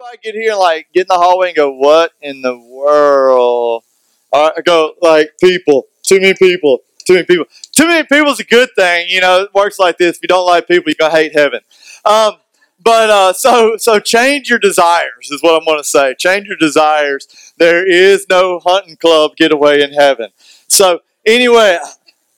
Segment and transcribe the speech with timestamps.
[0.00, 3.82] Anybody get here and like get in the hallway and go, "What in the world?"
[4.32, 8.44] I go like people, too many people, too many people, too many people is a
[8.44, 9.08] good thing.
[9.08, 10.16] You know, it works like this.
[10.16, 11.60] If you don't like people, you're gonna hate heaven.
[12.04, 12.34] Um,
[12.80, 16.14] but uh, so so change your desires is what I'm going to say.
[16.14, 17.52] Change your desires.
[17.56, 20.28] There is no hunting club getaway in heaven.
[20.68, 21.80] So anyway,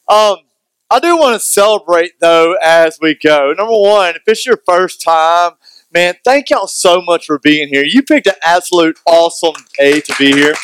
[0.08, 0.36] um,
[0.90, 3.52] I do want to celebrate though as we go.
[3.52, 5.52] Number one, if it's your first time,
[5.92, 7.84] man, thank y'all so much for being here.
[7.84, 10.54] You picked an absolute awesome day to be here.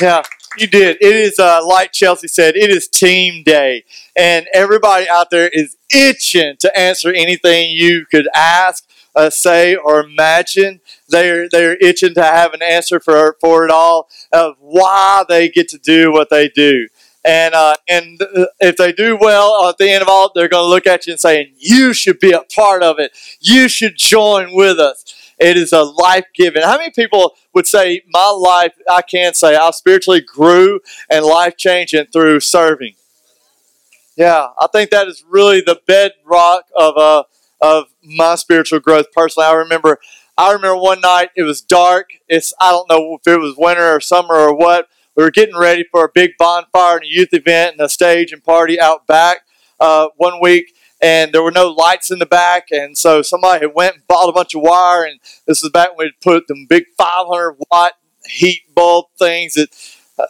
[0.00, 0.22] Yeah,
[0.56, 0.96] you did.
[1.00, 2.56] It is uh, like Chelsea said.
[2.56, 3.84] It is team day,
[4.16, 10.00] and everybody out there is itching to answer anything you could ask, uh, say, or
[10.00, 10.80] imagine.
[11.08, 15.68] They're they're itching to have an answer for for it all of why they get
[15.70, 16.88] to do what they do.
[17.28, 18.18] And uh, and
[18.58, 21.12] if they do well at the end of all, they're going to look at you
[21.12, 23.12] and saying, "You should be a part of it.
[23.38, 25.04] You should join with us."
[25.38, 26.62] It is a life giving.
[26.62, 28.72] How many people would say, "My life"?
[28.90, 32.94] I can say I spiritually grew and life changing through serving.
[34.16, 37.24] Yeah, I think that is really the bedrock of uh,
[37.60, 39.12] of my spiritual growth.
[39.12, 39.98] Personally, I remember
[40.38, 42.08] I remember one night it was dark.
[42.26, 44.88] It's I don't know if it was winter or summer or what.
[45.18, 48.30] We were getting ready for a big bonfire and a youth event and a stage
[48.30, 49.38] and party out back
[49.80, 53.74] uh, one week, and there were no lights in the back, and so somebody had
[53.74, 56.66] went and bought a bunch of wire, and this is back when we put them
[56.68, 57.94] big 500 watt
[58.28, 59.70] heat bulb things that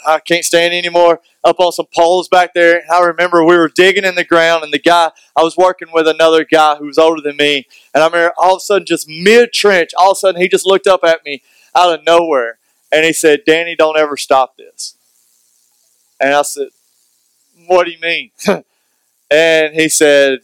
[0.07, 2.79] I can't stand anymore up on some poles back there.
[2.79, 5.89] And I remember we were digging in the ground, and the guy I was working
[5.93, 8.87] with another guy who was older than me, and I remember all of a sudden,
[8.87, 11.43] just mid trench, all of a sudden he just looked up at me
[11.77, 12.58] out of nowhere,
[12.93, 14.97] and he said, "Danny, don't ever stop this."
[16.21, 16.69] And I said,
[17.67, 18.31] "What do you mean?"
[19.31, 20.41] and he said,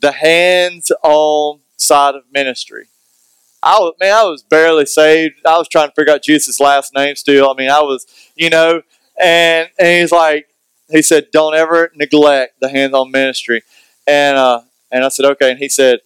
[0.00, 2.88] "The hands-on side of ministry."
[3.62, 5.36] I was man, I was barely saved.
[5.46, 7.50] I was trying to figure out Jesus' last name still.
[7.50, 8.06] I mean, I was,
[8.36, 8.82] you know,
[9.20, 10.48] and and he's like,
[10.90, 13.62] he said, don't ever neglect the hands-on ministry,
[14.06, 14.60] and uh,
[14.90, 16.00] and I said, okay, and he said,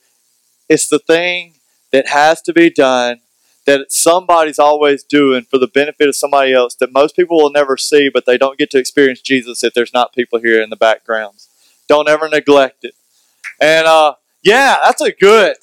[0.68, 1.54] it's the thing
[1.90, 3.20] that has to be done
[3.68, 7.76] that somebody's always doing for the benefit of somebody else that most people will never
[7.76, 10.76] see, but they don't get to experience Jesus if there's not people here in the
[10.76, 11.48] backgrounds.
[11.86, 12.94] Don't ever neglect it.
[13.60, 15.56] And uh, yeah, that's a good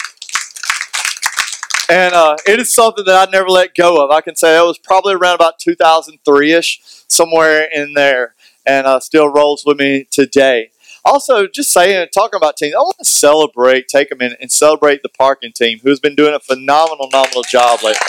[1.89, 4.11] and uh, it is something that I never let go of.
[4.11, 8.33] I can say that was probably around about 2003 ish, somewhere in there,
[8.65, 10.71] and uh, still rolls with me today.
[11.05, 15.03] Also, just saying, talking about teams, I want to celebrate, take a minute and celebrate
[15.03, 18.01] the parking team, who's been doing a phenomenal, phenomenal job lately.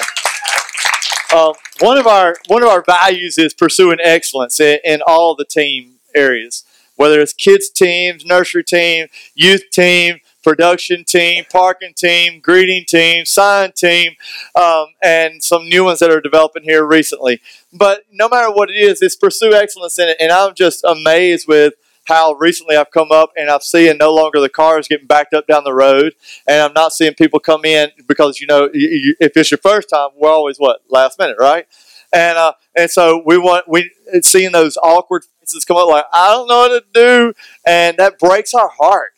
[1.35, 5.45] Um, one of our one of our values is pursuing excellence in, in all the
[5.45, 6.65] team areas,
[6.95, 13.73] whether it's kids teams, nursery team, youth team, production team, parking team, greeting team, sign
[13.73, 14.13] team,
[14.55, 17.41] um, and some new ones that are developing here recently.
[17.73, 20.17] But no matter what it is, it's pursue excellence in it.
[20.21, 21.75] And I'm just amazed with
[22.07, 25.47] how recently I've come up and I've seen no longer the cars getting backed up
[25.47, 26.15] down the road,
[26.47, 30.11] and I'm not seeing people come in because you know if it's your first time,
[30.17, 31.67] we're always what last minute, right?
[32.13, 33.91] And uh, and so we want we
[34.23, 37.33] seeing those awkward faces come up like I don't know what to do,
[37.67, 39.13] and that breaks our heart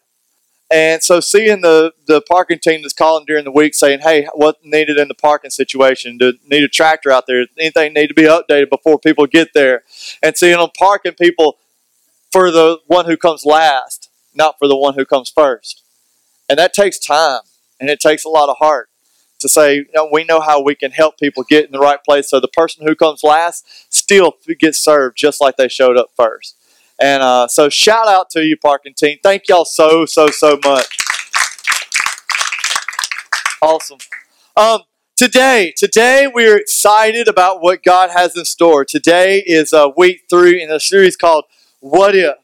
[0.70, 4.58] and so seeing the, the parking team that's calling during the week saying, hey, what
[4.62, 6.18] needed in the parking situation?
[6.18, 7.46] Do need a tractor out there?
[7.58, 9.84] Anything need to be updated before people get there?
[10.22, 11.56] And seeing them parking people
[12.32, 15.82] for the one who comes last, not for the one who comes first.
[16.48, 17.40] And that takes time
[17.80, 18.88] and it takes a lot of heart
[19.40, 22.02] to say, you know, we know how we can help people get in the right
[22.02, 26.10] place so the person who comes last still gets served just like they showed up
[26.16, 26.56] first.
[27.00, 29.18] And uh, so, shout out to you, parking team.
[29.22, 30.98] Thank y'all so, so, so much.
[33.62, 33.98] Awesome.
[34.56, 34.80] Um,
[35.14, 38.84] today, today we are excited about what God has in store.
[38.84, 41.44] Today is uh, week three in a series called
[41.80, 42.36] What If?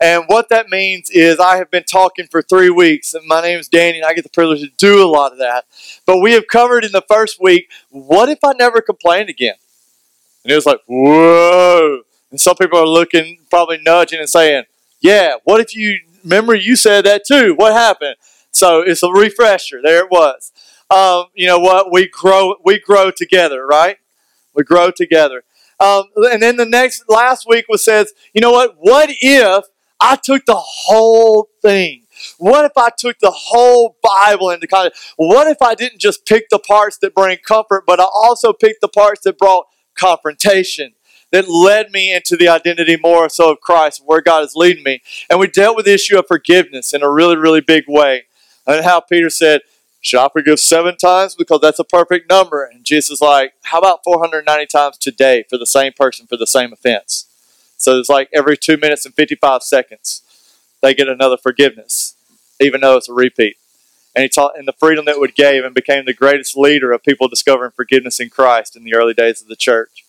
[0.00, 3.58] And what that means is I have been talking for three weeks, and my name
[3.58, 5.64] is Danny, and I get the privilege to do a lot of that.
[6.04, 9.54] But we have covered in the first week, what if I never complained again?
[10.42, 12.02] And it was like, whoa.
[12.30, 14.64] And some people are looking, probably nudging and saying,
[15.00, 17.54] Yeah, what if you remember you said that too?
[17.54, 18.16] What happened?
[18.50, 19.80] So it's a refresher.
[19.82, 20.50] There it was.
[20.90, 21.92] Um, you know what?
[21.92, 23.98] We grow we grow together, right?
[24.52, 25.44] We grow together.
[25.80, 28.76] Um, and then the next last week was says, you know what?
[28.78, 29.64] What if
[30.00, 32.02] I took the whole thing?
[32.38, 34.92] What if I took the whole Bible into?
[35.16, 38.80] What if I didn't just pick the parts that bring comfort, but I also picked
[38.80, 40.94] the parts that brought confrontation?
[41.34, 45.02] that led me into the identity more so of Christ, where God is leading me.
[45.28, 48.26] And we dealt with the issue of forgiveness in a really, really big way.
[48.68, 49.62] And how Peter said,
[50.04, 52.62] Should I forgive seven times because that's a perfect number?
[52.62, 56.46] And Jesus is like, How about 490 times today for the same person for the
[56.46, 57.26] same offense?
[57.78, 60.20] So it's like every two minutes and 55 seconds,
[60.82, 62.16] they get another forgiveness,
[62.60, 63.56] even though it's a repeat.
[64.14, 67.02] And he taught in the freedom that would gave and became the greatest leader of
[67.02, 70.04] people discovering forgiveness in Christ in the early days of the church.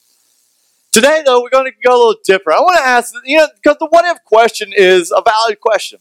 [0.91, 2.59] Today, though, we're going to go a little different.
[2.59, 5.99] I want to ask, you know, because the what if question is a valid question.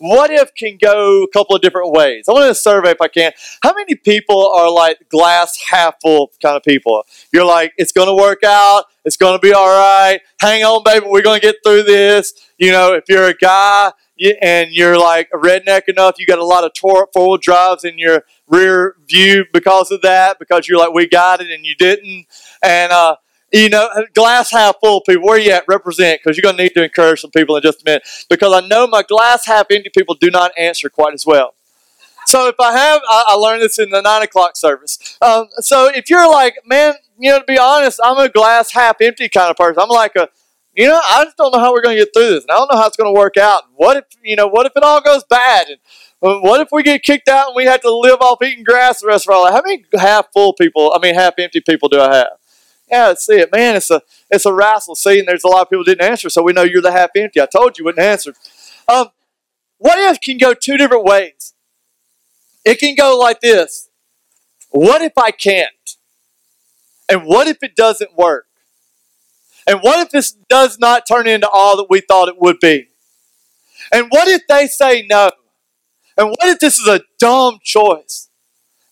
[0.00, 2.24] What if can go a couple of different ways.
[2.26, 3.32] I want to survey if I can.
[3.62, 7.04] How many people are like glass half full kind of people?
[7.32, 8.84] You're like, it's going to work out.
[9.04, 10.20] It's going to be all right.
[10.40, 11.06] Hang on, baby.
[11.06, 12.32] We're going to get through this.
[12.58, 13.92] You know, if you're a guy
[14.40, 18.24] and you're like a redneck enough, you got a lot of four-wheel drives in your
[18.48, 22.26] rear view because of that, because you're like, we got it and you didn't.
[22.62, 23.16] And, uh,
[23.52, 25.64] you know, glass half full people, where you at?
[25.66, 28.02] Represent, because you're going to need to encourage some people in just a minute.
[28.28, 31.54] Because I know my glass half empty people do not answer quite as well.
[32.26, 35.16] So if I have, I, I learned this in the nine o'clock service.
[35.20, 39.00] Um, so if you're like, man, you know, to be honest, I'm a glass half
[39.00, 39.82] empty kind of person.
[39.82, 40.28] I'm like a,
[40.74, 42.54] you know, I just don't know how we're going to get through this, and I
[42.54, 43.64] don't know how it's going to work out.
[43.74, 45.68] What if, you know, what if it all goes bad?
[45.68, 45.78] And
[46.22, 49.00] uh, what if we get kicked out and we have to live off eating grass
[49.00, 49.54] the rest of our life?
[49.54, 52.39] How many half full people, I mean, half empty people do I have?
[52.90, 53.52] Yeah, let's see it.
[53.52, 54.94] Man, it's a it's a wrestle.
[54.94, 57.10] See, and there's a lot of people didn't answer, so we know you're the half
[57.16, 57.40] empty.
[57.40, 58.34] I told you wouldn't answer.
[58.88, 59.08] Um,
[59.78, 61.54] what if can go two different ways?
[62.64, 63.88] It can go like this.
[64.70, 65.70] What if I can't?
[67.08, 68.46] And what if it doesn't work?
[69.66, 72.88] And what if this does not turn into all that we thought it would be?
[73.92, 75.30] And what if they say no?
[76.16, 78.28] And what if this is a dumb choice?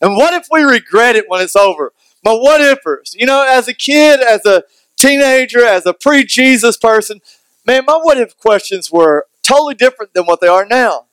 [0.01, 1.93] And what if we regret it when it's over?
[2.37, 3.15] What ifers.
[3.15, 4.65] You know, as a kid, as a
[4.97, 7.21] teenager, as a pre Jesus person,
[7.67, 11.07] man, my what if questions were totally different than what they are now.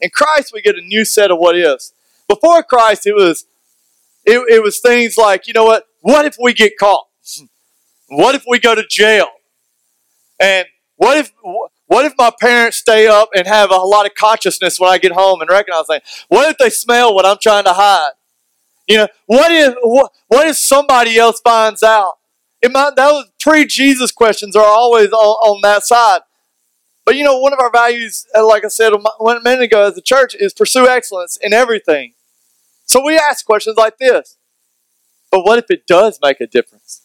[0.00, 1.92] In Christ, we get a new set of what ifs.
[2.28, 3.46] Before Christ, it was
[4.24, 5.86] it, it was things like, you know what?
[6.00, 7.06] What if we get caught?
[8.14, 9.28] What if we go to jail?
[10.38, 10.66] And
[10.96, 11.32] what if
[11.86, 15.12] what if my parents stay up and have a lot of consciousness when I get
[15.12, 16.02] home and recognize things?
[16.28, 18.10] What if they smell what I'm trying to hide?
[18.86, 22.14] You know, what if what, what if somebody else finds out?
[22.60, 26.20] It might, those pre-Jesus questions are always on, on that side.
[27.04, 29.96] But you know, one of our values, uh, like I said a minute ago as
[29.96, 32.14] a church, is pursue excellence in everything.
[32.86, 34.36] So we ask questions like this.
[35.30, 37.02] But what if it does make a difference?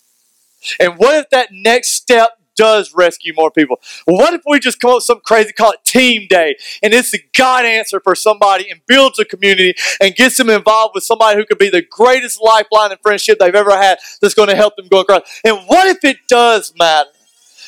[0.80, 3.80] And what if that next step does rescue more people?
[4.06, 7.12] What if we just come up with something crazy, call it Team Day, and it's
[7.12, 11.38] the God answer for somebody and builds a community and gets them involved with somebody
[11.38, 14.76] who could be the greatest lifeline and friendship they've ever had that's going to help
[14.76, 15.22] them go across?
[15.46, 17.10] And what if it does matter?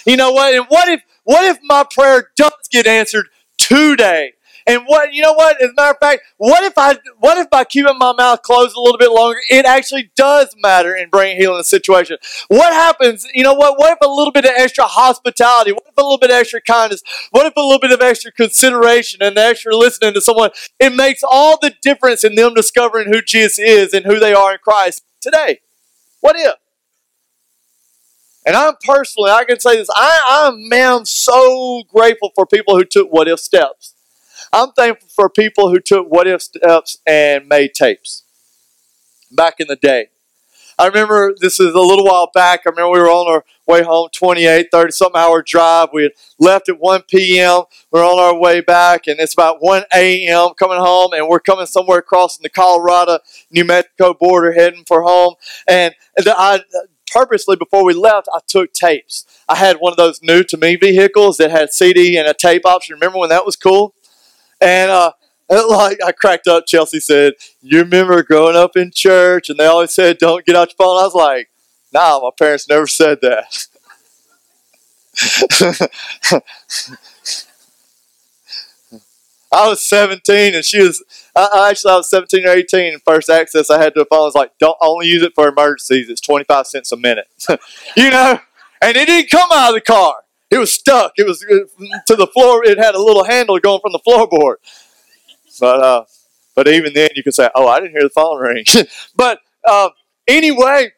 [0.06, 0.54] You know what?
[0.54, 3.28] And what if what if my prayer does get answered
[3.58, 4.34] today?
[4.70, 5.60] And what you know what?
[5.60, 8.76] As a matter of fact, what if I what if by keeping my mouth closed
[8.76, 12.18] a little bit longer, it actually does matter in bringing healing situation?
[12.50, 13.26] What happens?
[13.34, 13.80] You know what?
[13.80, 15.72] What if a little bit of extra hospitality?
[15.72, 17.02] What if a little bit of extra kindness?
[17.32, 20.52] What if a little bit of extra consideration and extra listening to someone?
[20.80, 24.52] It makes all the difference in them discovering who Jesus is and who they are
[24.52, 25.62] in Christ today.
[26.20, 26.54] What if?
[28.46, 32.86] And I'm personally, I can say this, I, I am so grateful for people who
[32.86, 33.96] took what if steps.
[34.52, 38.24] I'm thankful for people who took what if steps and made tapes
[39.32, 40.08] back in the day.
[40.78, 42.62] I remember this is a little while back.
[42.66, 45.90] I remember we were on our way home, 28, 30 something hour drive.
[45.94, 47.64] We had left at 1 p.m.
[47.92, 50.52] We're on our way back, and it's about 1 a.m.
[50.58, 53.20] coming home, and we're coming somewhere crossing the Colorado
[53.52, 55.36] New Mexico border heading for home.
[55.68, 56.62] And I
[57.12, 59.26] purposely, before we left, I took tapes.
[59.50, 62.66] I had one of those new to me vehicles that had CD and a tape
[62.66, 62.94] option.
[62.94, 63.96] Remember when that was cool?
[64.62, 65.12] And uh,
[65.50, 66.66] like I cracked up.
[66.68, 70.70] Chelsea said, "You remember growing up in church, and they always said, don't get out
[70.70, 71.50] your phone." I was like,
[71.94, 73.68] "Nah, my parents never said that."
[79.52, 81.04] I was 17 and she was,
[81.36, 84.22] I, actually, I was 17 or 18 and first access I had to a phone
[84.22, 86.10] was like, don't only use it for emergencies.
[86.10, 87.28] It's 25 cents a minute.
[87.98, 88.40] you know?
[88.82, 90.16] And it didn't come out of the car.
[90.52, 91.14] It was stuck.
[91.18, 92.66] It was to the floor.
[92.66, 94.56] It had a little handle going from the floorboard.
[95.60, 96.06] But uh,
[96.56, 98.66] but even then, you could say, "Oh, I didn't hear the phone ring."
[99.16, 99.90] but uh,
[100.28, 100.92] anyway,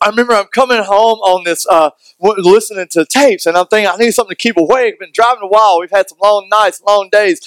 [0.00, 1.90] I remember I'm coming home on this, uh,
[2.20, 4.94] listening to tapes, and I'm thinking I need something to keep awake.
[4.94, 5.80] I've been driving a while.
[5.80, 7.40] We've had some long nights, long days,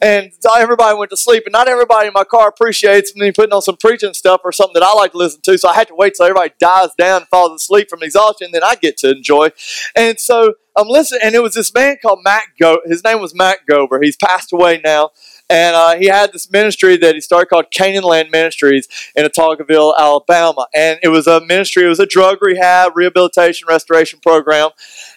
[0.00, 1.44] and everybody went to sleep.
[1.46, 4.74] And not everybody in my car appreciates me putting on some preaching stuff or something
[4.74, 5.58] that I like to listen to.
[5.58, 8.62] So I had to wait till everybody dies down and falls asleep from exhaustion, then
[8.64, 9.50] I get to enjoy.
[9.96, 12.78] And so I'm listening, and it was this man called Matt Go.
[12.84, 14.02] His name was Matt Gover.
[14.02, 15.10] He's passed away now,
[15.48, 19.96] And uh, he had this ministry that he started called Canaan Land Ministries in Autaugaville,
[19.96, 20.66] Alabama.
[20.74, 24.70] And it was a ministry, it was a drug rehab, rehabilitation, restoration program.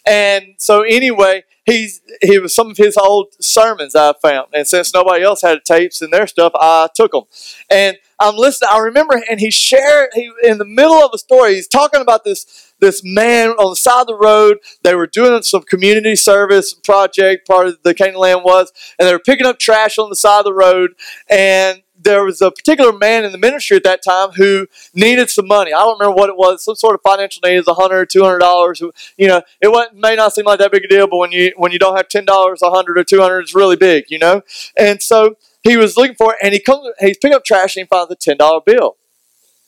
[0.06, 4.94] And so, anyway, he's he was some of his old sermons I found, and since
[4.94, 7.24] nobody else had tapes and their stuff, I took them.
[7.70, 8.70] And I'm listening.
[8.74, 11.56] I remember, and he shared he in the middle of a story.
[11.56, 14.58] He's talking about this this man on the side of the road.
[14.84, 17.48] They were doing some community service project.
[17.48, 20.40] Part of the Canaan land was, and they were picking up trash on the side
[20.40, 20.92] of the road,
[21.30, 25.48] and there was a particular man in the ministry at that time who needed some
[25.48, 25.74] money.
[25.74, 28.92] I don't remember what it was, some sort of financial need, is was 100 $200.
[29.18, 31.72] You know, it may not seem like that big a deal, but when you when
[31.72, 34.42] you don't have $10, a 100 or 200 it's really big, you know?
[34.78, 37.86] And so he was looking for it, and he comes, he's picking up trash, and
[37.86, 38.98] he finds a $10 bill.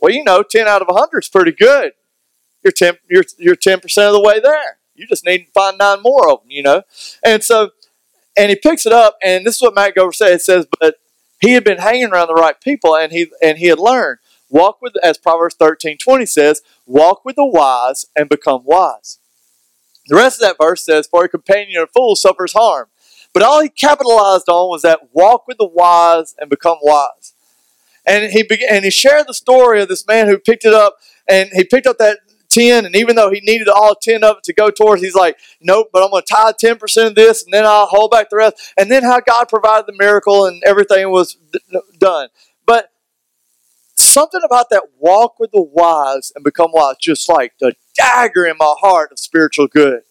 [0.02, 1.94] Well, you know, 10 out of 100 is pretty good.
[2.64, 4.78] You're 10, you're, you're 10% of the way there.
[4.96, 6.84] You just need to find nine more of them, you know?
[7.24, 7.72] And so,
[8.38, 10.34] and he picks it up, and this is what Matt Gover said.
[10.34, 10.96] It says, but
[11.40, 14.20] he had been hanging around the right people and he and he had learned
[14.50, 19.20] walk with as proverbs 13 20 says walk with the wise and become wise.
[20.08, 22.88] The rest of that verse says for a companion of fools suffers harm.
[23.32, 27.34] But all he capitalized on was that walk with the wise and become wise.
[28.06, 30.98] And he began, and he shared the story of this man who picked it up
[31.28, 32.20] and he picked up that
[32.50, 35.38] 10 and even though he needed all 10 of it to go towards he's like
[35.62, 38.38] nope but i'm going to tie 10% of this and then i'll hold back the
[38.38, 38.74] rest.
[38.78, 41.60] And then how god provided the miracle and everything was d-
[41.98, 42.30] done.
[42.66, 42.92] But
[43.96, 48.56] something about that walk with the wise and become wise just like the dagger in
[48.58, 50.02] my heart of spiritual good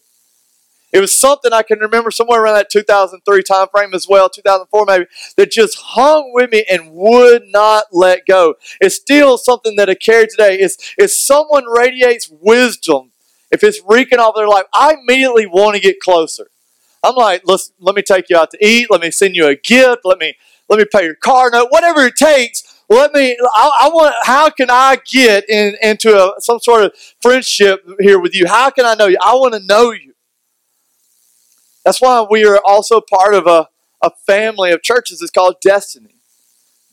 [0.93, 4.87] it was something I can remember somewhere around that 2003 time frame as well, 2004
[4.87, 8.55] maybe, that just hung with me and would not let go.
[8.81, 10.59] It's still something that I carry today.
[10.61, 13.13] Is if someone radiates wisdom,
[13.51, 16.49] if it's reeking off their life, I immediately want to get closer.
[17.03, 18.91] I'm like, let's let me take you out to eat.
[18.91, 20.03] Let me send you a gift.
[20.05, 20.35] Let me
[20.69, 21.69] let me pay your car note.
[21.71, 22.65] Whatever it takes.
[22.91, 23.37] Let me.
[23.55, 24.15] I, I want.
[24.23, 28.47] How can I get in, into a, some sort of friendship here with you?
[28.47, 29.19] How can I know you?
[29.23, 30.15] I want to know you.
[31.89, 33.67] That's why we are also part of a,
[34.03, 35.23] a family of churches.
[35.23, 36.17] It's called Destiny.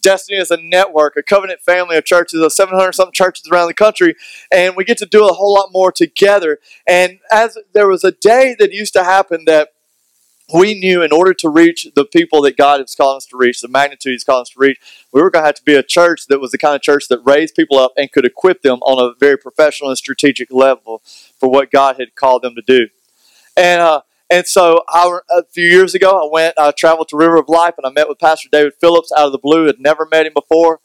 [0.01, 3.73] Destiny is a network, a covenant family of churches, of 700 something churches around the
[3.73, 4.15] country,
[4.53, 6.59] and we get to do a whole lot more together.
[6.87, 9.73] And as there was a day that used to happen that
[10.53, 13.59] we knew in order to reach the people that God is calling us to reach,
[13.59, 14.79] the magnitude He's calling us to reach,
[15.11, 17.09] we were going to have to be a church that was the kind of church
[17.09, 21.01] that raised people up and could equip them on a very professional and strategic level
[21.37, 22.87] for what God had called them to do.
[23.57, 27.37] And uh, and so I, a few years ago, I went, I traveled to River
[27.37, 29.65] of Life, and I met with Pastor David Phillips out of the blue.
[29.65, 30.79] Had never met him before.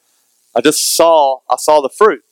[0.54, 2.22] I just saw, I saw the fruit.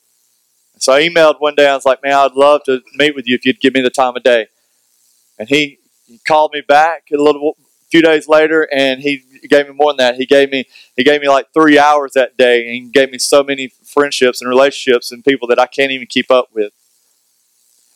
[0.78, 1.68] So I emailed one day.
[1.68, 3.90] I was like, "Man, I'd love to meet with you if you'd give me the
[3.90, 4.46] time of day."
[5.38, 7.56] And he, he called me back a little
[7.90, 10.16] few days later, and he gave me more than that.
[10.16, 13.18] He gave me he gave me like three hours that day, and he gave me
[13.18, 16.72] so many friendships and relationships and people that I can't even keep up with.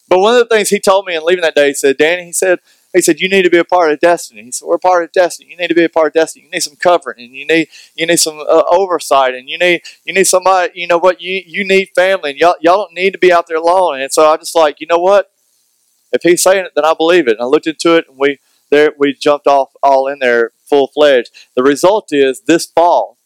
[0.09, 2.25] But one of the things he told me in leaving that day, he said, "Danny,"
[2.25, 2.59] he said,
[2.93, 5.05] he said, "You need to be a part of Destiny." He said, "We're a part
[5.05, 5.51] of Destiny.
[5.51, 6.45] You need to be a part of Destiny.
[6.45, 9.83] You need some covering, and you need you need some uh, oversight, and you need
[10.05, 10.73] you need somebody.
[10.75, 11.21] You know what?
[11.21, 14.13] You you need family, and y'all y'all don't need to be out there alone." And
[14.13, 15.31] so I just like, you know what?
[16.13, 17.33] If he's saying it, then I believe it.
[17.33, 18.39] And I looked into it, and we
[18.71, 21.31] there we jumped off all in there full fledged.
[21.55, 23.19] The result is this fall,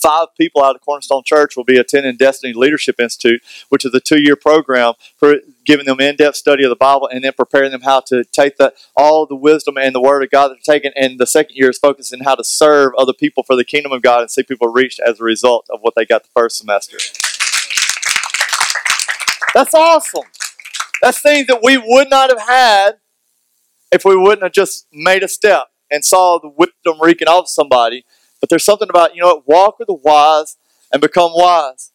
[0.00, 4.00] five people out of Cornerstone Church will be attending Destiny Leadership Institute, which is a
[4.00, 8.00] two-year program for giving them in-depth study of the Bible and then preparing them how
[8.00, 10.92] to take the, all the wisdom and the Word of God that they're taking.
[10.96, 13.92] And the second year is focusing on how to serve other people for the kingdom
[13.92, 16.58] of God and see people reached as a result of what they got the first
[16.58, 16.96] semester.
[19.54, 20.28] That's awesome.
[21.02, 22.98] That's things that we would not have had
[23.90, 28.04] if we wouldn't have just made a step and saw the wisdom reeking off somebody
[28.40, 30.56] but there's something about, you know what, walk with the wise
[30.92, 31.92] and become wise.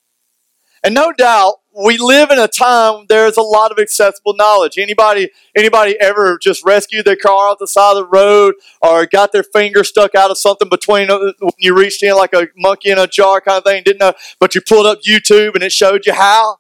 [0.84, 4.78] And no doubt, we live in a time there's a lot of accessible knowledge.
[4.78, 9.32] Anybody anybody ever just rescued their car off the side of the road or got
[9.32, 12.92] their finger stuck out of something between uh, when you reached in like a monkey
[12.92, 15.72] in a jar kind of thing, didn't know, but you pulled up YouTube and it
[15.72, 16.58] showed you how?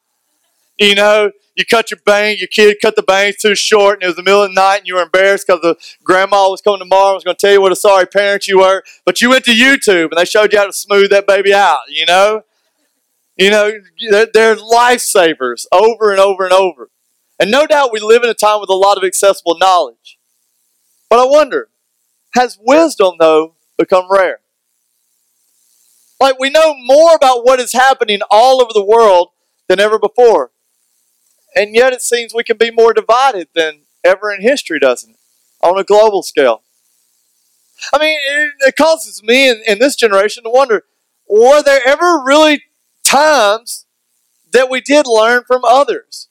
[0.77, 4.07] You know, you cut your bang, your kid cut the bangs too short, and it
[4.07, 6.79] was the middle of the night, and you were embarrassed because the grandma was coming
[6.79, 8.83] tomorrow and was going to tell you what a sorry parent you were.
[9.05, 11.79] But you went to YouTube and they showed you how to smooth that baby out.
[11.87, 12.43] You know,
[13.37, 13.71] you know,
[14.33, 16.89] they're lifesavers over and over and over.
[17.39, 20.17] And no doubt we live in a time with a lot of accessible knowledge.
[21.09, 21.69] But I wonder,
[22.33, 24.39] has wisdom though become rare?
[26.19, 29.29] Like we know more about what is happening all over the world
[29.67, 30.51] than ever before.
[31.55, 35.19] And yet it seems we can be more divided than ever in history, doesn't it?
[35.61, 36.63] On a global scale.
[37.93, 40.83] I mean, it, it causes me in, in this generation to wonder
[41.27, 42.63] were there ever really
[43.03, 43.85] times
[44.51, 46.27] that we did learn from others?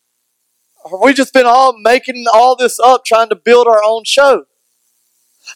[0.88, 4.46] Have we just been all making all this up trying to build our own show?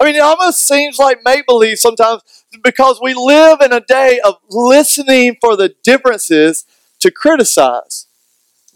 [0.01, 2.23] I mean, it almost seems like make believe sometimes
[2.63, 6.65] because we live in a day of listening for the differences
[7.01, 8.08] to criticize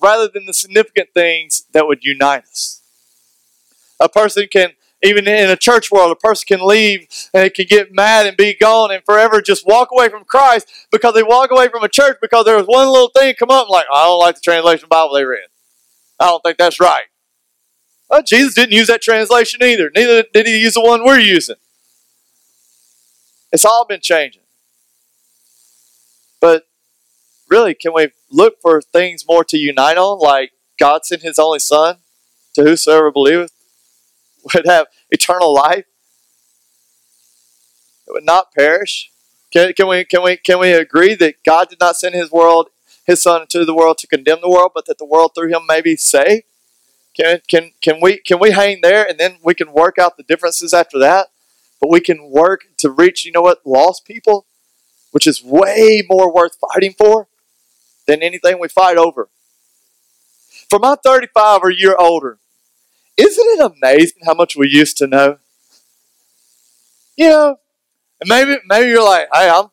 [0.02, 2.82] rather than the significant things that would unite us.
[4.00, 4.70] A person can,
[5.02, 8.54] even in a church world, a person can leave and can get mad and be
[8.54, 12.18] gone and forever just walk away from Christ because they walk away from a church
[12.20, 15.14] because there was one little thing come up like, I don't like the translation Bible
[15.14, 15.48] they read.
[16.18, 17.04] I don't think that's right.
[18.10, 19.90] Well, Jesus didn't use that translation either.
[19.94, 21.56] Neither did he use the one we're using.
[23.52, 24.42] It's all been changing.
[26.40, 26.66] But
[27.52, 31.58] really, can we look for things more to unite on, like God sent his only
[31.58, 31.98] Son
[32.54, 33.52] to whosoever believeth
[34.54, 35.84] would have eternal life?
[38.08, 39.10] It would not perish.
[39.52, 42.70] Can, can, we, can, we, can we agree that God did not send his world,
[43.06, 45.66] his Son into the world to condemn the world, but that the world through him
[45.68, 46.44] may be saved?
[47.14, 50.22] Can, can, can, we, can we hang there and then we can work out the
[50.22, 51.28] differences after that?
[51.82, 54.46] But we can work to reach, you know what, lost people,
[55.10, 57.28] which is way more worth fighting for
[58.06, 59.28] than anything we fight over.
[60.68, 62.38] For my 35 or year older,
[63.16, 65.38] isn't it amazing how much we used to know?
[67.16, 67.56] You know,
[68.24, 69.66] maybe maybe you're like, hey, I'm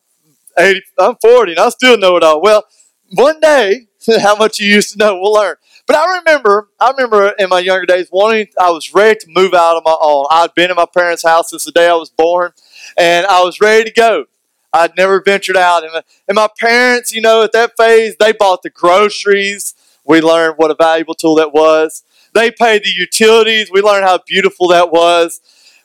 [0.58, 2.42] 80, I'm 40 and I still know it all.
[2.42, 2.64] Well,
[3.12, 3.88] one day,
[4.20, 5.56] how much you used to know, we'll learn.
[5.86, 9.54] But I remember, I remember in my younger days wanting, I was ready to move
[9.54, 10.26] out on my own.
[10.30, 12.52] I'd been in my parents' house since the day I was born,
[12.96, 14.26] and I was ready to go.
[14.72, 15.84] I'd never ventured out.
[15.84, 19.74] And, and my parents, you know, at that phase, they bought the groceries.
[20.04, 22.02] We learned what a valuable tool that was.
[22.34, 23.70] They paid the utilities.
[23.72, 25.40] We learned how beautiful that was.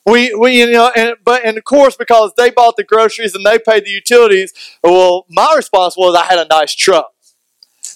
[0.06, 3.44] We, we you know, and but and of course because they bought the groceries and
[3.44, 4.54] they paid the utilities.
[4.84, 7.12] Well, my response was I had a nice truck,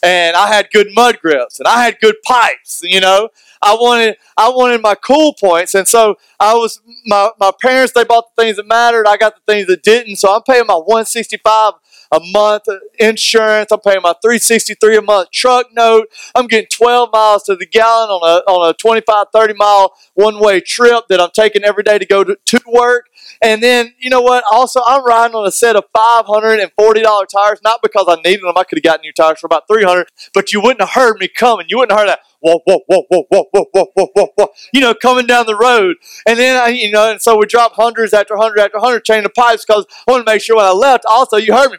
[0.03, 2.81] and I had good mud grips, and I had good pipes.
[2.83, 3.29] You know,
[3.61, 7.93] I wanted I wanted my cool points, and so I was my my parents.
[7.93, 9.07] They bought the things that mattered.
[9.07, 10.17] I got the things that didn't.
[10.17, 11.73] So I'm paying my 165
[12.11, 12.63] a month
[12.97, 13.71] insurance.
[13.71, 16.07] I'm paying my 363 a month truck note.
[16.35, 20.39] I'm getting 12 miles to the gallon on a on a 25 30 mile one
[20.39, 23.09] way trip that I'm taking every day to go to, to work.
[23.41, 24.43] And then, you know what?
[24.51, 28.53] Also, I'm riding on a set of $540 tires, not because I needed them.
[28.57, 31.27] I could have gotten new tires for about 300 but you wouldn't have heard me
[31.27, 31.65] coming.
[31.69, 34.93] You wouldn't have heard that whoa, whoa, whoa, whoa, whoa, whoa, whoa, whoa, you know,
[34.93, 35.97] coming down the road.
[36.27, 39.23] And then, I, you know, and so we dropped hundreds after hundred after hundred, changing
[39.23, 41.77] the pipes because I wanted to make sure when I left, also you heard me,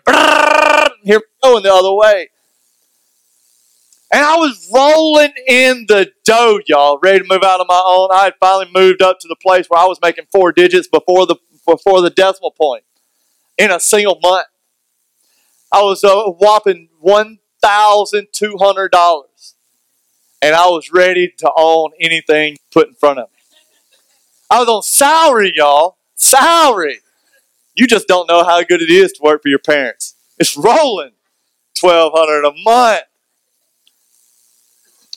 [1.03, 2.29] here going the other way.
[4.13, 8.09] And I was rolling in the dough, y'all, ready to move out on my own.
[8.13, 11.27] I had finally moved up to the place where I was making four digits before
[11.27, 12.83] the before the decimal point
[13.57, 14.47] in a single month.
[15.71, 19.30] I was uh, whopping one thousand two hundred dollars,
[20.43, 23.37] and I was ready to own anything put in front of me.
[24.51, 25.97] I was on salary, y'all.
[26.17, 27.01] Salary.
[27.75, 30.15] You just don't know how good it is to work for your parents.
[30.39, 31.13] It's rolling,
[31.79, 33.05] twelve hundred a month.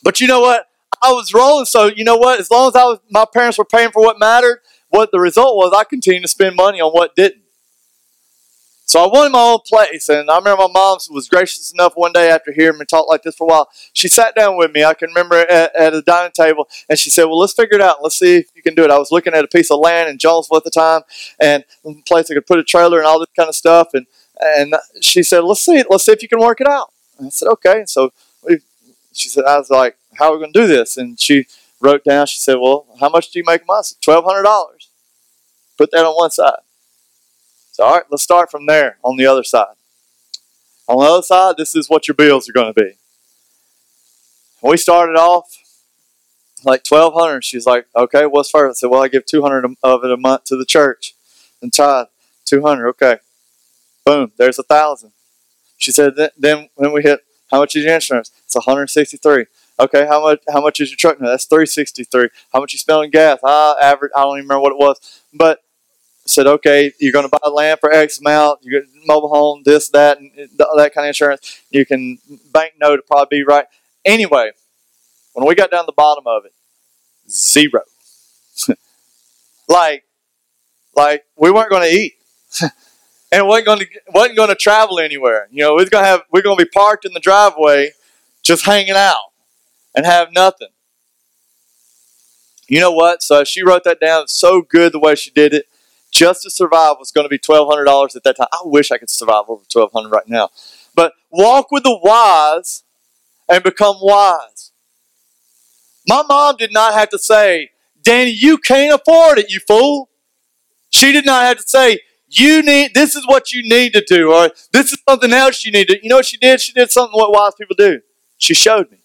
[0.03, 0.67] But you know what?
[1.01, 2.39] I was rolling, so you know what?
[2.39, 4.59] As long as I was, my parents were paying for what mattered.
[4.89, 7.42] What the result was, I continued to spend money on what didn't.
[8.93, 12.11] So I wanted my own place, and I remember my mom was gracious enough one
[12.11, 13.69] day after hearing me talk like this for a while.
[13.91, 14.83] She sat down with me.
[14.83, 17.81] I can remember at, at a dining table, and she said, "Well, let's figure it
[17.81, 18.03] out.
[18.03, 20.11] Let's see if you can do it." I was looking at a piece of land
[20.11, 21.01] in Jonesville at the time,
[21.39, 23.95] and a place I could put a trailer and all this kind of stuff.
[23.95, 24.05] And
[24.39, 27.29] and she said, "Let's see, let's see if you can work it out." And I
[27.31, 28.13] said, "Okay." And so
[28.47, 28.59] we,
[29.11, 31.47] she said, "I was like, how are we going to do this?" And she
[31.81, 32.27] wrote down.
[32.27, 34.89] She said, "Well, how much do you make a month?" Twelve hundred dollars.
[35.79, 36.59] Put that on one side.
[37.73, 39.75] So, all right, let's start from there on the other side.
[40.87, 42.93] On the other side, this is what your bills are going to be.
[44.61, 45.57] We started off
[46.63, 47.43] like twelve hundred.
[47.43, 48.77] She's like, "Okay, what's first?
[48.77, 51.13] I said, "Well, I give two hundred of it a month to the church
[51.61, 51.73] and.
[52.45, 53.17] Two hundred, okay.
[54.05, 55.11] Boom, there's a thousand.
[55.77, 58.31] She said, then when we hit, how much is your insurance?
[58.45, 59.45] It's 163.
[59.79, 60.39] Okay, how much?
[60.51, 61.19] How much is your truck?
[61.19, 62.29] No, that's 363.
[62.51, 63.39] How much you spend on gas?
[63.43, 64.11] I average.
[64.15, 65.63] I don't even remember what it was, but
[66.25, 68.59] said, okay, you're going to buy land for X amount.
[68.63, 71.61] You get mobile home, this, that, and that kind of insurance.
[71.69, 72.19] You can
[72.53, 73.65] bank note it probably be right.
[74.05, 74.51] Anyway,
[75.33, 76.53] when we got down the bottom of it,
[77.29, 77.81] zero.
[79.67, 80.05] like,
[80.95, 82.13] like we weren't going to eat.
[83.33, 85.47] and wasn't going to wasn't going to travel anywhere.
[85.51, 87.91] You know, we're going to have we're going to be parked in the driveway,
[88.43, 89.31] just hanging out,
[89.95, 90.67] and have nothing.
[92.67, 93.23] You know what?
[93.23, 94.23] So she wrote that down.
[94.23, 95.65] It's so good the way she did it.
[96.13, 98.47] Just to survive was going to be $1,200 at that time.
[98.53, 100.49] I wish I could survive over 1200 right now.
[100.95, 102.83] But walk with the wise
[103.49, 104.71] and become wise.
[106.07, 107.71] My mom did not have to say,
[108.01, 110.09] Danny, you can't afford it, you fool.
[110.91, 114.31] She did not have to say, you need, this is what you need to do,
[114.33, 115.99] or this is something else you need to.
[116.01, 116.61] You know what she did?
[116.61, 118.01] She did something what wise people do.
[118.37, 118.97] She showed me.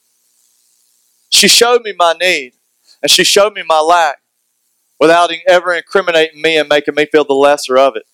[1.31, 2.55] She showed me my need,
[3.03, 4.19] and she showed me my lack
[4.99, 8.05] without ever incriminating me and making me feel the lesser of it.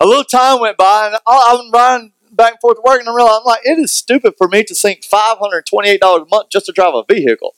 [0.00, 3.08] A little time went by, and I was riding back and forth to work, and
[3.08, 6.66] I realized, I'm like, it is stupid for me to sink $528 a month just
[6.66, 7.54] to drive a vehicle.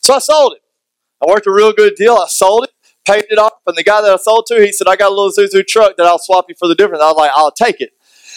[0.00, 0.62] So I sold it.
[1.22, 2.14] I worked a real good deal.
[2.14, 2.70] I sold it,
[3.06, 5.14] paid it off, and the guy that I sold to, he said, I got a
[5.14, 7.02] little Zuzu truck that I'll swap you for the difference.
[7.02, 7.92] I was like, I'll take it.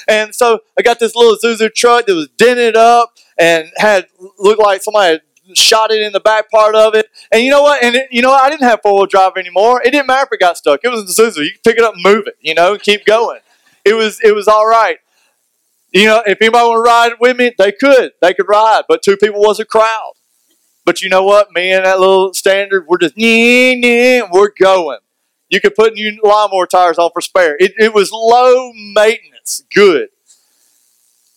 [0.08, 4.08] And so I got this little Zuzu truck that was dented up and had
[4.40, 5.22] looked like somebody had
[5.56, 7.08] shot it in the back part of it.
[7.32, 7.84] And you know what?
[7.84, 9.82] And it, you know, I didn't have four wheel drive anymore.
[9.82, 10.82] It didn't matter if it got stuck.
[10.84, 11.44] It was a Zuzu.
[11.46, 12.36] You could pick it up and move it.
[12.42, 13.40] You know, keep going.
[13.86, 14.98] It was it was all right.
[15.94, 18.12] You know, if anybody want to ride with me, they could.
[18.22, 20.14] They could ride, but two people was a crowd.
[20.86, 21.52] But you know what?
[21.54, 25.00] Me and that little standard, we're just we're going.
[25.50, 27.56] You could put new lawnmower tires on for spare.
[27.60, 30.10] It, it was low maintenance, good.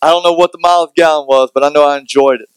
[0.03, 2.50] I don't know what the miles gallon was, but I know I enjoyed it.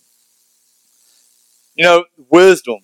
[1.76, 2.80] You know, wisdom.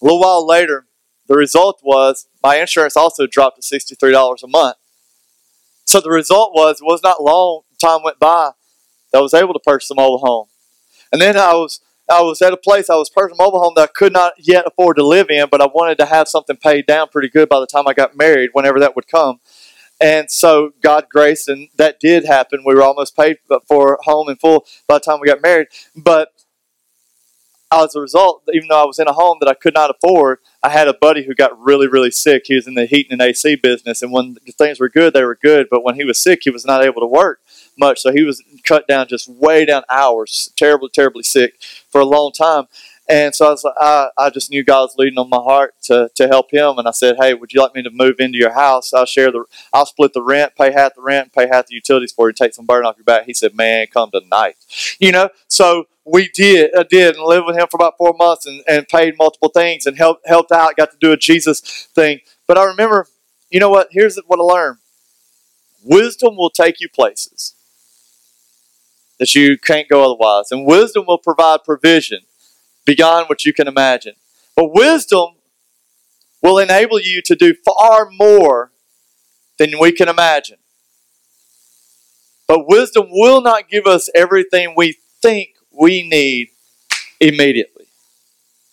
[0.00, 0.86] A little while later,
[1.26, 4.76] the result was my insurance also dropped to $63 a month.
[5.84, 8.52] So the result was, it was not long time went by
[9.12, 10.48] that I was able to purchase a mobile home.
[11.12, 13.74] And then I was I was at a place I was purchasing a mobile home
[13.76, 16.56] that I could not yet afford to live in, but I wanted to have something
[16.56, 19.40] paid down pretty good by the time I got married, whenever that would come.
[20.00, 22.62] And so God graced, and that did happen.
[22.64, 25.68] We were almost paid for home in full by the time we got married.
[25.94, 26.30] But
[27.70, 30.38] as a result, even though I was in a home that I could not afford,
[30.62, 32.44] I had a buddy who got really, really sick.
[32.46, 35.38] He was in the heating and AC business, and when things were good, they were
[35.40, 35.68] good.
[35.70, 37.40] But when he was sick, he was not able to work
[37.78, 42.06] much, so he was cut down just way down hours, terribly, terribly sick for a
[42.06, 42.64] long time.
[43.10, 45.74] And so I was like, I, I just knew God was leading on my heart
[45.84, 46.76] to, to help him.
[46.76, 48.92] And I said, Hey, would you like me to move into your house?
[48.92, 52.12] I'll share the, I'll split the rent, pay half the rent, pay half the utilities
[52.12, 53.24] for you, take some burden off your back.
[53.24, 54.56] He said, Man, come tonight.
[54.98, 58.46] You know, so we did, I did, and lived with him for about four months
[58.46, 62.20] and, and paid multiple things and helped, helped out, got to do a Jesus thing.
[62.46, 63.06] But I remember,
[63.50, 63.88] you know what?
[63.90, 64.78] Here's what I learned
[65.82, 67.54] wisdom will take you places
[69.18, 70.50] that you can't go otherwise.
[70.50, 72.20] And wisdom will provide provision
[72.88, 74.14] beyond what you can imagine.
[74.56, 75.34] But wisdom
[76.42, 78.72] will enable you to do far more
[79.58, 80.56] than we can imagine.
[82.46, 86.48] But wisdom will not give us everything we think we need
[87.20, 87.84] immediately.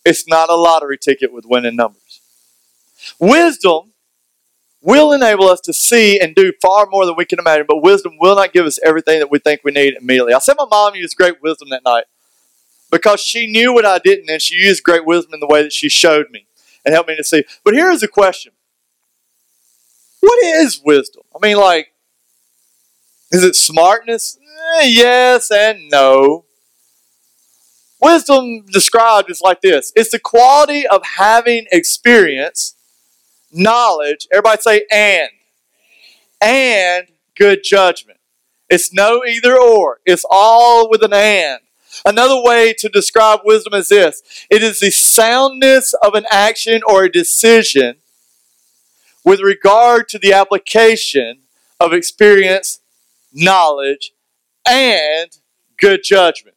[0.02, 2.20] It's not a lottery ticket with winning numbers.
[3.20, 3.92] Wisdom
[4.80, 8.12] will enable us to see and do far more than we can imagine, but wisdom
[8.18, 10.32] will not give us everything that we think we need immediately.
[10.32, 12.04] I said my mom used great wisdom that night
[12.90, 15.72] because she knew what I didn't, and she used great wisdom in the way that
[15.72, 16.46] she showed me
[16.84, 17.44] and helped me to see.
[17.64, 18.52] But here is a question
[20.20, 21.22] What is wisdom?
[21.34, 21.92] I mean, like,
[23.32, 24.38] is it smartness?
[24.78, 26.44] Eh, yes and no.
[28.00, 32.76] Wisdom described is like this it's the quality of having experience,
[33.50, 35.30] knowledge, everybody say and,
[36.40, 38.20] and good judgment.
[38.68, 41.60] It's no either or, it's all with an and.
[42.04, 47.04] Another way to describe wisdom is this it is the soundness of an action or
[47.04, 47.96] a decision
[49.24, 51.40] with regard to the application
[51.80, 52.80] of experience,
[53.32, 54.12] knowledge,
[54.68, 55.38] and
[55.78, 56.56] good judgment.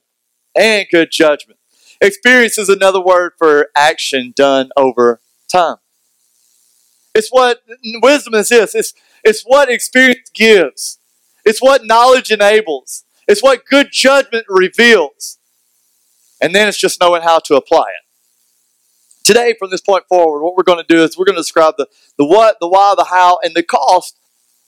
[0.56, 1.60] And good judgment.
[2.02, 5.19] Experience is another word for action done over
[5.52, 5.78] time.
[7.13, 7.62] It's what
[8.02, 8.75] wisdom is this.
[8.75, 10.99] It's, it's what experience gives.
[11.45, 13.04] It's what knowledge enables.
[13.30, 15.38] It's what good judgment reveals.
[16.42, 18.06] And then it's just knowing how to apply it.
[19.24, 21.76] Today, from this point forward, what we're going to do is we're going to describe
[21.78, 21.88] the,
[22.18, 24.18] the what, the why, the how, and the cost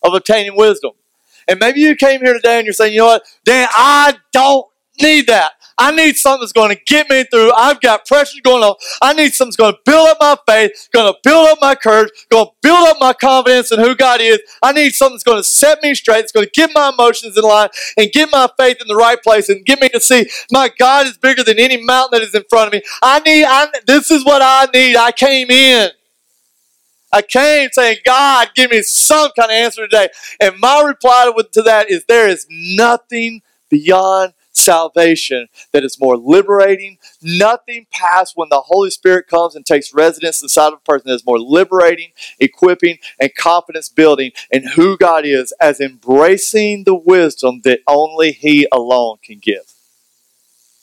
[0.03, 0.91] of obtaining wisdom.
[1.47, 4.67] And maybe you came here today and you're saying, you know what, Dan, I don't
[5.01, 5.53] need that.
[5.77, 7.51] I need something that's going to get me through.
[7.53, 8.75] I've got pressure going on.
[9.01, 11.75] I need something that's going to build up my faith, going to build up my
[11.75, 14.39] courage, going to build up my confidence in who God is.
[14.61, 17.37] I need something that's going to set me straight, that's going to get my emotions
[17.37, 20.27] in line and get my faith in the right place and get me to see
[20.51, 22.81] my God is bigger than any mountain that is in front of me.
[23.01, 24.95] I need, I, this is what I need.
[24.95, 25.89] I came in.
[27.13, 30.09] I came saying, God, give me some kind of answer today.
[30.39, 36.97] And my reply to that is there is nothing beyond salvation that is more liberating.
[37.21, 41.15] Nothing past when the Holy Spirit comes and takes residence inside of a person that
[41.15, 47.61] is more liberating, equipping, and confidence building in who God is as embracing the wisdom
[47.63, 49.73] that only He alone can give.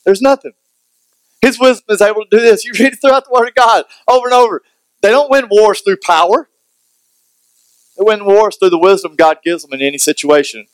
[0.04, 0.52] There's nothing.
[1.42, 2.64] His wisdom is able to do this.
[2.64, 4.62] You read it throughout the Word of God over and over.
[5.02, 6.48] They don't win wars through power.
[7.96, 10.66] They win wars through the wisdom God gives them in any situation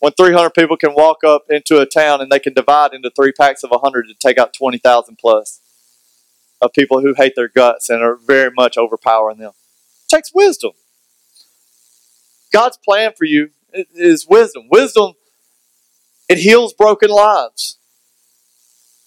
[0.00, 3.32] when 300 people can walk up into a town and they can divide into three
[3.32, 5.60] packs of 100 to take out 20,000 plus
[6.60, 9.52] of people who hate their guts and are very much overpowering them.
[10.04, 10.72] It takes wisdom.
[12.52, 13.50] God's plan for you
[13.94, 14.68] is wisdom.
[14.70, 15.14] Wisdom,
[16.28, 17.78] it heals broken lives.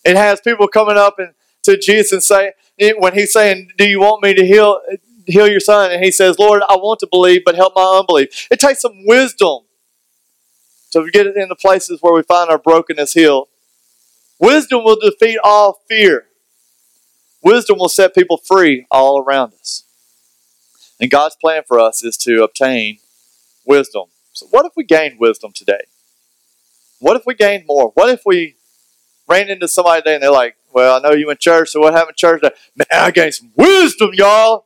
[0.05, 2.53] It has people coming up and to Jesus and say,
[2.97, 4.79] when he's saying, Do you want me to heal
[5.25, 5.91] heal your son?
[5.91, 8.47] And he says, Lord, I want to believe, but help my unbelief.
[8.49, 9.59] It takes some wisdom
[10.89, 13.47] so we get it in the places where we find our brokenness healed.
[14.39, 16.25] Wisdom will defeat all fear.
[17.43, 19.83] Wisdom will set people free all around us.
[20.99, 22.99] And God's plan for us is to obtain
[23.65, 24.05] wisdom.
[24.33, 25.81] So, what if we gained wisdom today?
[26.99, 27.91] What if we gained more?
[27.93, 28.55] What if we
[29.27, 31.93] ran into somebody today and they're like, Well, I know you in church, so what
[31.93, 32.55] happened church today?
[32.75, 34.65] Man, I gained some wisdom, y'all.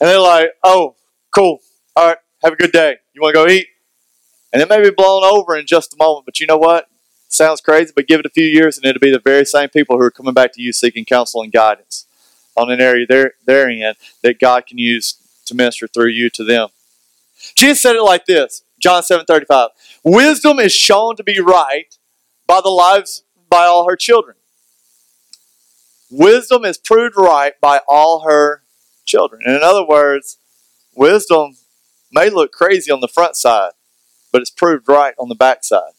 [0.00, 0.96] And they're like, Oh,
[1.34, 1.60] cool.
[1.96, 2.96] All right, have a good day.
[3.14, 3.66] You want to go eat?
[4.52, 6.88] And it may be blown over in just a moment, but you know what?
[7.28, 9.96] Sounds crazy, but give it a few years and it'll be the very same people
[9.96, 12.06] who are coming back to you seeking counsel and guidance
[12.56, 16.44] on an area they're, they're in that God can use to minister through you to
[16.44, 16.68] them.
[17.54, 19.70] Jesus said it like this John 7 35.
[20.04, 21.94] Wisdom is shown to be right
[22.46, 24.36] by the lives by all her children.
[26.10, 28.62] Wisdom is proved right by all her
[29.04, 29.42] children.
[29.44, 30.38] And in other words,
[30.94, 31.56] wisdom
[32.10, 33.72] may look crazy on the front side,
[34.32, 35.92] but it's proved right on the backside.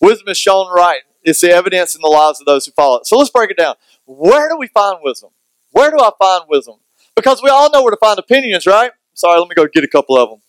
[0.00, 1.02] Wisdom is shown right.
[1.22, 3.06] It's the evidence in the lives of those who follow it.
[3.06, 3.74] So let's break it down.
[4.06, 5.30] Where do we find wisdom?
[5.72, 6.76] Where do I find wisdom?
[7.14, 8.92] Because we all know where to find opinions, right?
[9.14, 10.40] Sorry, let me go get a couple of them.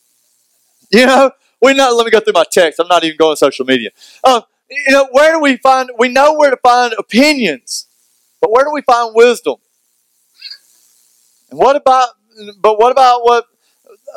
[0.92, 1.96] You know, we know.
[1.96, 2.80] Let me go through my text.
[2.80, 3.92] I'm not even going social media.
[4.24, 5.90] Um, you know, where do we find?
[5.98, 7.88] We know where to find opinions,
[8.42, 9.56] but where do we find wisdom?
[11.50, 12.10] And what about?
[12.60, 13.46] But what about what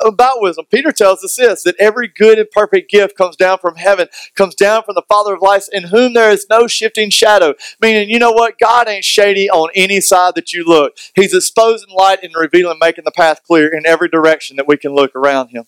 [0.04, 0.66] about wisdom.
[0.70, 4.54] Peter tells us this that every good and perfect gift comes down from heaven, comes
[4.54, 7.54] down from the Father of lights, in whom there is no shifting shadow.
[7.80, 8.58] Meaning, you know what?
[8.58, 10.96] God ain't shady on any side that you look.
[11.14, 14.94] He's exposing light and revealing, making the path clear in every direction that we can
[14.94, 15.64] look around Him.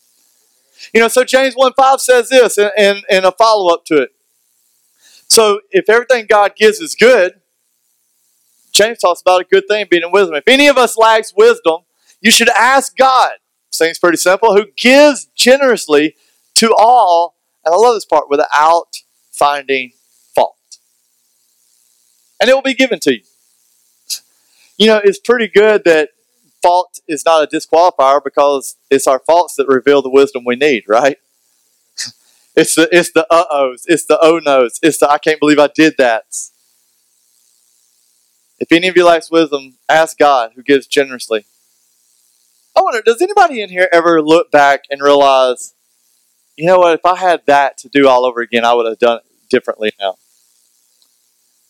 [0.92, 4.10] You know, so James 1 5 says this, and, a follow up to it.
[5.28, 7.40] So, if everything God gives is good,
[8.70, 10.36] James talks about a good thing being in wisdom.
[10.36, 11.80] If any of us lacks wisdom,
[12.20, 13.32] you should ask God
[13.76, 14.56] Seems pretty simple.
[14.56, 16.16] Who gives generously
[16.54, 19.92] to all, and I love this part, without finding
[20.34, 20.56] fault.
[22.40, 23.22] And it will be given to you.
[24.78, 26.10] You know, it's pretty good that
[26.62, 30.84] fault is not a disqualifier because it's our faults that reveal the wisdom we need,
[30.88, 31.18] right?
[32.58, 35.58] It's the it's the uh ohs, it's the oh no's, it's the I can't believe
[35.58, 36.24] I did that.
[38.58, 41.44] If any of you lacks wisdom, ask God who gives generously
[42.76, 45.74] I wonder, does anybody in here ever look back and realize,
[46.56, 48.98] you know what, if I had that to do all over again, I would have
[48.98, 50.16] done it differently now?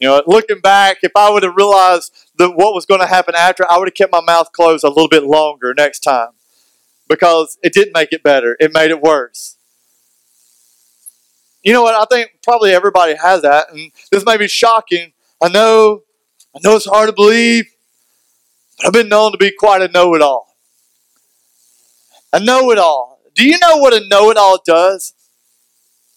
[0.01, 3.35] You know, looking back, if I would have realized that what was going to happen
[3.37, 6.31] after, I would have kept my mouth closed a little bit longer next time
[7.09, 8.57] because it didn't make it better.
[8.59, 9.57] It made it worse.
[11.62, 11.95] You know what?
[11.95, 15.12] I think probably everybody has that, and this may be shocking.
[15.42, 16.03] I know,
[16.55, 17.66] I know it's hard to believe,
[18.77, 20.56] but I've been known to be quite a know-it-all.
[22.37, 23.22] A know it all.
[23.35, 25.14] Do you know what a know it all does?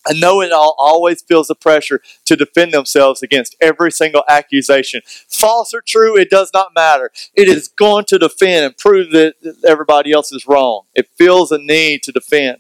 [0.06, 5.00] A know it all always feels the pressure to defend themselves against every single accusation.
[5.30, 7.10] False or true, it does not matter.
[7.36, 10.82] It is going to defend and prove that everybody else is wrong.
[10.94, 12.58] It feels a need to defend.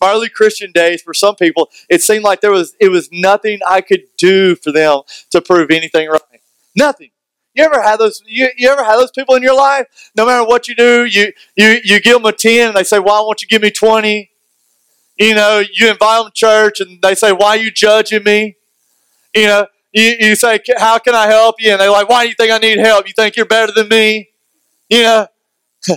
[0.00, 3.60] My early Christian days, for some people, it seemed like there was it was nothing
[3.68, 6.40] I could do for them to prove anything right.
[6.74, 7.10] Nothing.
[7.54, 8.22] You ever had those?
[8.26, 9.86] You, you ever had those people in your life?
[10.16, 12.98] No matter what you do, you you you give them a ten, and they say,
[12.98, 14.30] "Why won't you give me 20?
[15.18, 18.56] You know, you invite them to church, and they say, "Why are you judging me?"
[19.34, 22.28] You know, you, you say, "How can I help you?" And they're like, "Why do
[22.28, 23.06] you think I need help?
[23.08, 24.30] You think you're better than me?"
[24.88, 25.26] You know,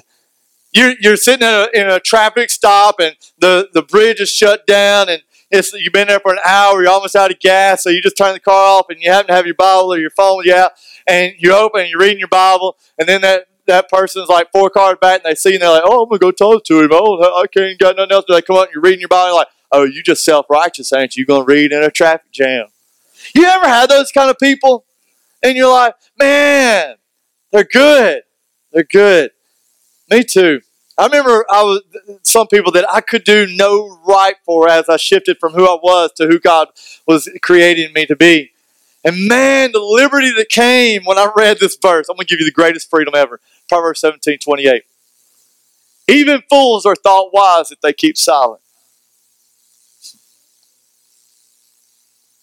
[0.73, 4.65] you're you're sitting in a, in a traffic stop, and the the bridge is shut
[4.65, 5.21] down, and
[5.53, 8.17] it's, you've been there for an hour, you're almost out of gas, so you just
[8.17, 10.47] turn the car off and you happen to have your Bible or your phone with
[10.47, 10.71] you out,
[11.07, 14.69] and you open and you're reading your Bible, and then that, that person's like four
[14.69, 16.81] cars back and they see and they're like, oh, I'm going to go talk to
[16.81, 16.89] him.
[16.91, 18.25] Oh, I can't got nothing else.
[18.27, 21.17] They come up and you're reading your Bible, like, oh, you just self righteous, ain't
[21.17, 21.21] you?
[21.21, 22.67] You gonna read in a traffic jam.
[23.35, 24.85] You ever had those kind of people?
[25.41, 26.95] And you're like, man,
[27.51, 28.23] they're good.
[28.71, 29.31] They're good.
[30.09, 30.61] Me too.
[30.97, 31.81] I remember I was
[32.21, 35.73] some people that I could do no right for as I shifted from who I
[35.81, 36.69] was to who God
[37.07, 38.51] was creating me to be.
[39.03, 42.39] And man, the liberty that came when I read this verse, I'm going to give
[42.39, 43.41] you the greatest freedom ever.
[43.67, 44.83] Proverbs 17 28.
[46.07, 48.61] Even fools are thought wise if they keep silent.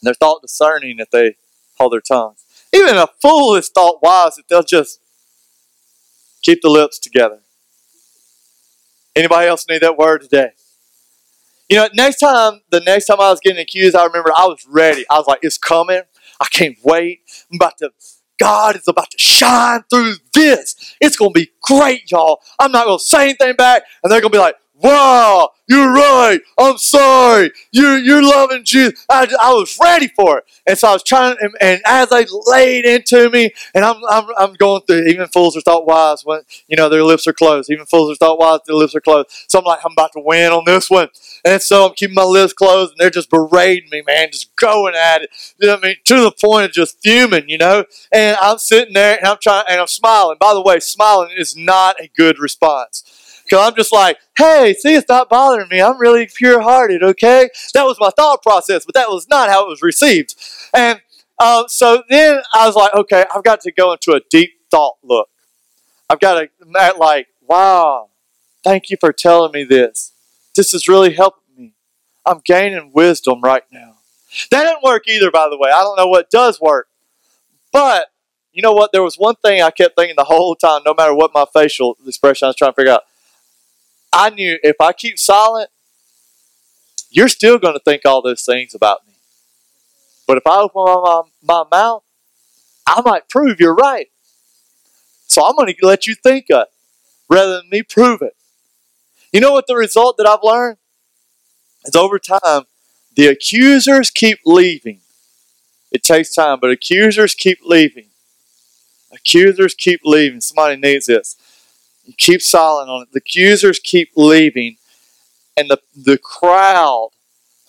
[0.01, 1.37] And they're thought discerning if they
[1.79, 2.45] hold their tongues.
[2.73, 5.01] Even a fool is thought wise if they'll just
[6.43, 7.41] keep the lips together.
[9.17, 10.51] Anybody else need that word today?
[11.69, 14.67] You know, next time, the next time I was getting accused, I remember I was
[14.67, 15.05] ready.
[15.11, 16.03] I was like, it's coming.
[16.41, 17.21] I can't wait.
[17.51, 17.91] I'm about to,
[18.41, 20.97] God is about to shine through this.
[21.01, 22.41] It's going to be great, y'all.
[22.59, 23.83] I'm not going to say anything back.
[24.03, 26.41] And they're going to be like, wow, you're right.
[26.59, 27.53] I'm sorry.
[27.71, 29.05] You're, you're loving Jesus.
[29.09, 30.45] I, I was ready for it.
[30.67, 34.27] And so I was trying, and, and as they laid into me, and I'm, I'm,
[34.39, 37.71] I'm going through, even fools are thought wise when, you know, their lips are closed.
[37.71, 39.29] Even fools are thought wise, their lips are closed.
[39.49, 41.09] So I'm like, I'm about to win on this one.
[41.45, 44.95] And so I'm keeping my lips closed, and they're just berating me, man, just going
[44.95, 45.31] at it.
[45.59, 45.97] You know what I mean?
[46.07, 47.85] To the point of just fuming, you know?
[48.13, 50.37] And I'm sitting there, and I'm trying, and I'm smiling.
[50.41, 53.05] By the way, smiling is not a good response.
[53.51, 55.83] Because I'm just like, hey, see, it's not bothering me.
[55.83, 57.51] I'm really pure hearted, okay?
[57.75, 60.37] That was my thought process, but that was not how it was received.
[60.73, 61.01] And
[61.41, 64.99] um, so then I was like, okay, I've got to go into a deep thought
[65.03, 65.29] look.
[66.09, 68.11] I've got to like, wow,
[68.63, 70.13] thank you for telling me this.
[70.55, 71.73] This is really helping me.
[72.25, 73.97] I'm gaining wisdom right now.
[74.53, 75.71] That didn't work either, by the way.
[75.71, 76.87] I don't know what does work.
[77.73, 78.09] But
[78.53, 78.93] you know what?
[78.93, 81.97] There was one thing I kept thinking the whole time, no matter what my facial
[82.07, 83.03] expression I was trying to figure out.
[84.13, 85.71] I knew if I keep silent,
[87.11, 89.15] you're still going to think all those things about me.
[90.27, 92.05] But if I open my, my, mouth,
[92.87, 94.09] I might prove you're right.
[95.27, 96.69] So I'm going to let you think it
[97.29, 98.37] rather than me prove it.
[99.33, 100.79] You know what the result that I've learned?
[101.85, 102.65] Is over time,
[103.17, 105.01] the accusers keep leaving.
[105.91, 108.07] It takes time, but accusers keep leaving.
[109.13, 110.41] Accusers keep leaving.
[110.41, 111.37] Somebody needs this.
[112.17, 113.13] Keep silent on it.
[113.13, 114.77] The accusers keep leaving,
[115.57, 117.11] and the, the crowd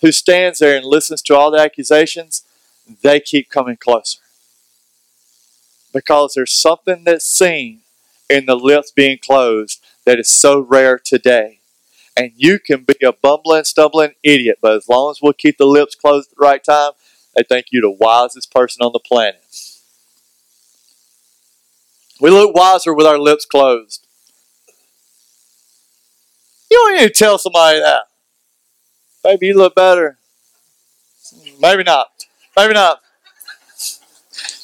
[0.00, 2.42] who stands there and listens to all the accusations,
[3.02, 4.18] they keep coming closer.
[5.92, 7.80] Because there's something that's seen
[8.28, 11.60] in the lips being closed that is so rare today.
[12.16, 15.66] And you can be a bumbling, stumbling idiot, but as long as we'll keep the
[15.66, 16.92] lips closed at the right time,
[17.36, 19.42] they think you're the wisest person on the planet.
[22.20, 24.06] We look wiser with our lips closed.
[26.72, 28.04] You don't need to tell somebody that.
[29.22, 30.16] Maybe you look better.
[31.60, 32.06] Maybe not.
[32.56, 33.00] Maybe not.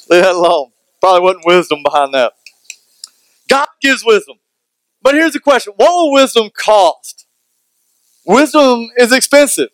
[0.09, 0.71] Leave that alone.
[0.99, 2.33] Probably wasn't wisdom behind that.
[3.47, 4.37] God gives wisdom.
[5.03, 7.27] But here's the question What will wisdom cost?
[8.25, 9.69] Wisdom is expensive.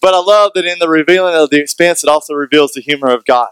[0.00, 3.08] But I love that in the revealing of the expense, it also reveals the humor
[3.10, 3.48] of God.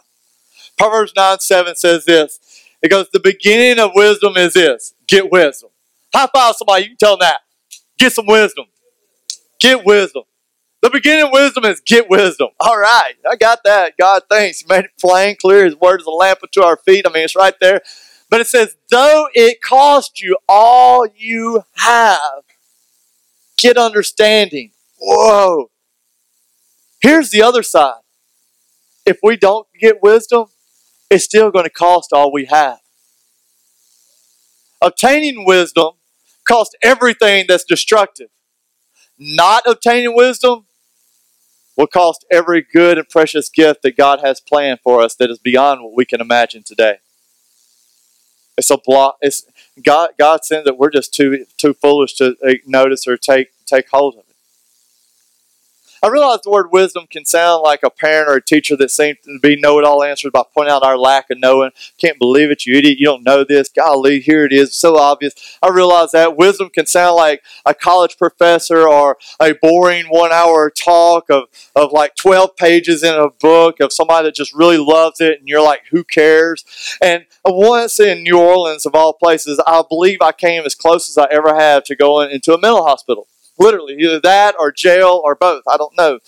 [0.79, 2.41] Proverbs 9 7 says this
[2.81, 5.69] It goes, The beginning of wisdom is this get wisdom.
[6.15, 7.41] High five somebody, you can tell them that.
[7.99, 8.67] Get some wisdom.
[9.61, 10.25] Get wisdom.
[10.83, 12.49] The beginning wisdom is get wisdom.
[12.61, 13.95] All right, I got that.
[13.99, 14.61] God thanks.
[14.61, 15.65] He made it plain, clear.
[15.65, 17.07] His word is a lamp unto our feet.
[17.09, 17.81] I mean, it's right there.
[18.29, 22.43] But it says, though it cost you all you have,
[23.57, 24.73] get understanding.
[25.01, 25.71] Whoa.
[27.01, 28.01] Here's the other side.
[29.07, 30.47] If we don't get wisdom,
[31.11, 32.81] it's still going to cost all we have.
[34.83, 35.93] Obtaining wisdom
[36.47, 38.29] costs everything that's destructive.
[39.19, 40.67] Not obtaining wisdom
[41.77, 45.39] will cost every good and precious gift that God has planned for us that is
[45.39, 46.99] beyond what we can imagine today.
[48.57, 49.17] It's a block.
[49.21, 49.45] It's
[49.85, 50.11] God.
[50.19, 54.15] God sends that we're just too too foolish to uh, notice or take take hold
[54.15, 54.34] of it.
[56.05, 59.17] I realize the word wisdom can sound like a parent or a teacher that seems
[59.25, 61.71] to be know-it-all answers by pointing out our lack of knowing.
[61.97, 62.99] Can't believe it, you idiot!
[62.99, 63.71] You don't know this.
[63.71, 65.33] Golly, here it is, so obvious.
[65.63, 71.31] I realize that wisdom can sound like a college professor or a boring one-hour talk
[71.31, 75.39] of of like twelve pages in a book of somebody that just really loves it,
[75.39, 76.67] and you're like, who cares?
[77.01, 81.17] And once in New Orleans, of all places, I believe I came as close as
[81.17, 83.27] I ever have to going into a mental hospital.
[83.59, 85.63] Literally, either that or jail or both.
[85.69, 86.19] I don't know.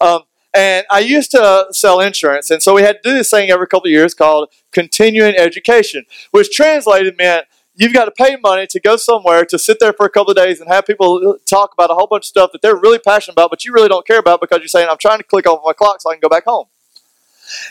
[0.00, 0.22] Um,
[0.54, 3.66] and I used to sell insurance, and so we had to do this thing every
[3.66, 8.80] couple of years called continuing education, which translated meant you've got to pay money to
[8.80, 11.90] go somewhere to sit there for a couple of days and have people talk about
[11.90, 14.18] a whole bunch of stuff that they're really passionate about, but you really don't care
[14.18, 16.28] about because you're saying, I'm trying to click off my clock so I can go
[16.28, 16.66] back home.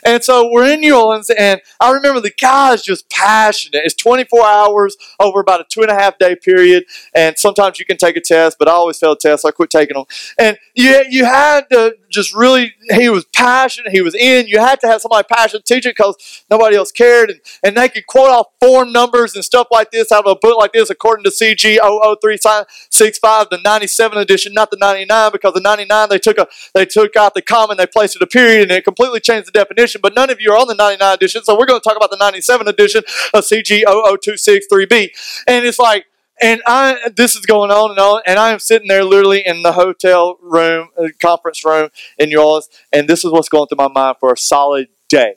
[0.03, 3.81] And so we're in New Orleans, and I remember the guy's just passionate.
[3.85, 7.85] It's 24 hours over about a two and a half day period, and sometimes you
[7.85, 10.05] can take a test, but I always failed tests, so I quit taking them.
[10.37, 14.47] And you, you had to just really, he was passionate, he was in.
[14.47, 17.89] You had to have somebody passionate teach it because nobody else cared, and, and they
[17.89, 20.89] could quote off form numbers and stuff like this out of a book like this,
[20.89, 26.37] according to CG 00365, the 97 edition, not the 99, because the 99 they took
[26.37, 29.19] a they took out the comma and they placed it a period, and it completely
[29.19, 30.01] changed the definition.
[30.01, 32.09] But none of you are on the 99 edition, so we're going to talk about
[32.09, 33.03] the 97 edition
[33.33, 36.07] of CG 00263B, and it's like
[36.41, 39.63] and I this is going on and on, and I am sitting there literally in
[39.63, 43.87] the hotel room, uh, conference room in Orleans, and this is what's going through my
[43.87, 45.35] mind for a solid day.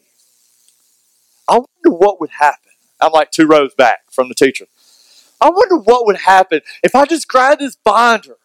[1.49, 2.72] I wonder what would happen.
[3.01, 4.66] I'm like two rows back from the teacher.
[5.40, 8.36] I wonder what would happen if I just grabbed this binder.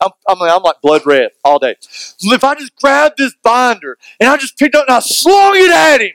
[0.00, 1.74] I'm, I'm, I'm like blood red all day.
[2.20, 5.70] If I just grabbed this binder and I just picked up and I slung it
[5.70, 6.12] at him,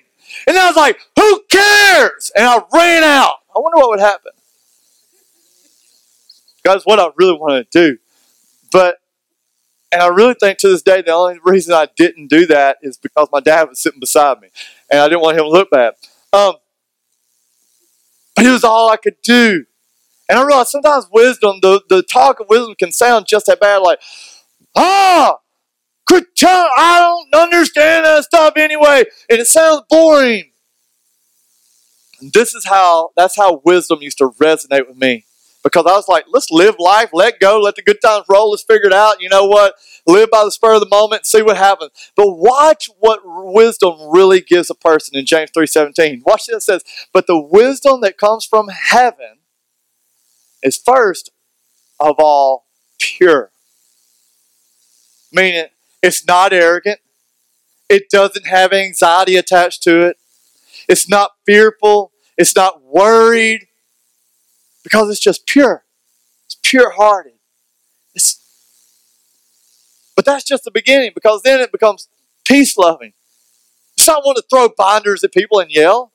[0.48, 3.36] and I was like, "Who cares?" And I ran out.
[3.54, 4.32] I wonder what would happen.
[6.64, 7.98] Guys, what I really want to do.
[8.72, 8.98] But,
[9.92, 12.98] and I really think to this day, the only reason I didn't do that is
[12.98, 14.50] because my dad was sitting beside me
[14.90, 15.94] and I didn't want him to look bad.
[16.32, 16.54] Um,
[18.36, 19.66] but it was all I could do.
[20.30, 23.80] And I realized sometimes wisdom, the, the talk of wisdom can sound just that bad,
[23.80, 24.00] like,
[24.78, 25.40] ah,
[26.08, 30.52] quit telling, I don't understand that stuff anyway, and it sounds boring.
[32.22, 35.26] And this is how, that's how wisdom used to resonate with me
[35.64, 38.64] because I was like, let's live life, let go, let the good times roll, let's
[38.64, 39.22] figure it out.
[39.22, 39.76] You know what?
[40.08, 41.92] Live by the spur of the moment, see what happens.
[42.16, 46.24] But watch what wisdom really gives a person in James 3:17.
[46.26, 46.84] Watch this it says,
[47.14, 49.40] but the wisdom that comes from heaven
[50.64, 51.32] is first
[52.00, 52.66] of all
[53.00, 53.52] pure.
[55.32, 55.68] Meaning
[56.02, 57.00] it's not arrogant.
[57.90, 60.18] It doesn't have anxiety attached to it.
[60.88, 62.12] It's not fearful.
[62.38, 63.68] It's not worried
[64.84, 65.84] because it's just pure.
[66.46, 67.34] It's pure hearted.
[68.14, 68.40] It's,
[70.16, 72.08] but that's just the beginning because then it becomes
[72.46, 73.14] peace loving.
[73.98, 76.12] It's not one to throw binders at people and yell.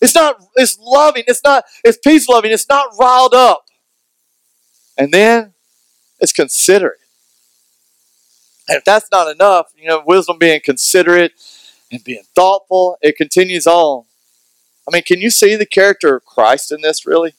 [0.00, 1.24] It's not, it's loving.
[1.26, 2.52] It's not, it's peace loving.
[2.52, 3.66] It's not riled up.
[4.96, 5.54] And then
[6.20, 6.98] it's considerate.
[8.68, 11.32] And if that's not enough, you know, wisdom being considerate
[11.90, 14.04] and being thoughtful, it continues on.
[14.86, 17.34] I mean, can you see the character of Christ in this really?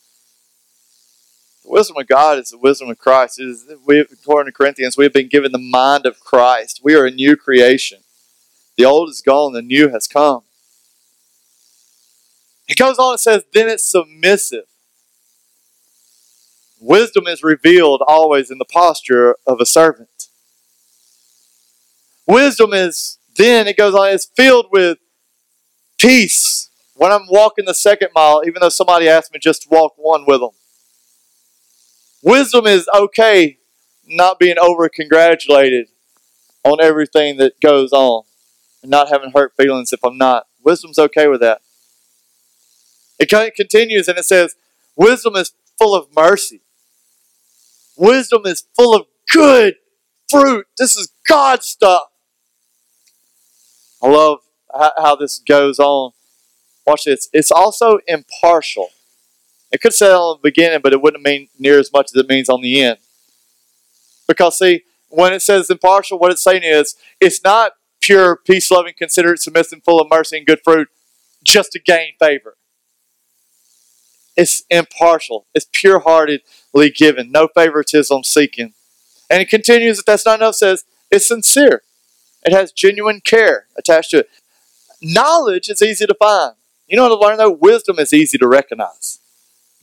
[1.65, 3.39] The wisdom of God is the wisdom of Christ.
[3.39, 6.81] It is, we, according to Corinthians, we have been given the mind of Christ.
[6.83, 8.01] We are a new creation.
[8.77, 10.43] The old is gone, the new has come.
[12.67, 14.65] He goes on and says, then it's submissive.
[16.79, 20.27] Wisdom is revealed always in the posture of a servant.
[22.27, 24.99] Wisdom is, then it goes on, it's filled with
[25.97, 26.69] peace.
[26.93, 30.25] When I'm walking the second mile, even though somebody asked me just to walk one
[30.27, 30.51] with them,
[32.25, 33.59] Wisdom is okay
[34.07, 35.89] not being over congratulated
[36.63, 38.23] on everything that goes on
[38.81, 40.47] and not having hurt feelings if I'm not.
[40.63, 41.61] Wisdom's okay with that.
[43.19, 44.55] It continues and it says,
[44.95, 46.61] Wisdom is full of mercy.
[47.95, 49.75] Wisdom is full of good
[50.27, 50.65] fruit.
[50.79, 52.07] This is God stuff.
[54.01, 54.39] I love
[54.73, 56.13] how this goes on.
[56.87, 57.29] Watch this.
[57.33, 58.89] It's also impartial.
[59.75, 62.29] It could say on the beginning, but it wouldn't mean near as much as it
[62.29, 62.97] means on the end.
[64.25, 68.93] Because, see, when it says impartial, what it's saying is it's not pure, peace loving,
[68.97, 70.87] considerate, submissive, full of mercy and good fruit
[71.43, 72.55] just to gain favor.
[74.37, 78.75] It's impartial, it's pure heartedly given, no favoritism seeking.
[79.29, 81.81] And it continues, if that's not enough, says it's sincere.
[82.45, 84.29] It has genuine care attached to it.
[85.01, 86.53] Knowledge is easy to find.
[86.87, 87.51] You know how to learn though?
[87.51, 89.19] Wisdom is easy to recognize.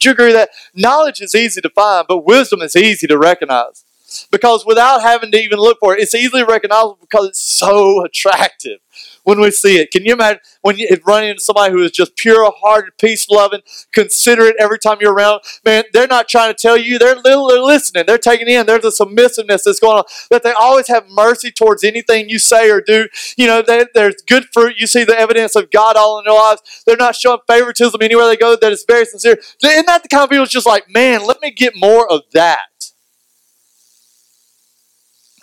[0.03, 3.85] Do you agree that knowledge is easy to find, but wisdom is easy to recognize?
[4.33, 8.81] Because without having to even look for it, it's easily recognizable because it's so attractive
[9.25, 9.91] when we see it.
[9.91, 13.61] Can you imagine when you run into somebody who is just pure hearted, peace loving,
[13.93, 15.43] considerate every time you're around?
[15.65, 18.67] Man, they're not trying to tell you, they're, they're listening, they're taking in.
[18.67, 22.71] There's a submissiveness that's going on, that they always have mercy towards anything you say
[22.71, 23.09] or do.
[23.37, 24.77] You know, they, there's good fruit.
[24.79, 26.83] You see the evidence of God all in their lives.
[26.87, 29.39] They're not showing favoritism anywhere they go, that it's very sincere.
[29.63, 32.61] Isn't that the kind of people just like, man, let me get more of that?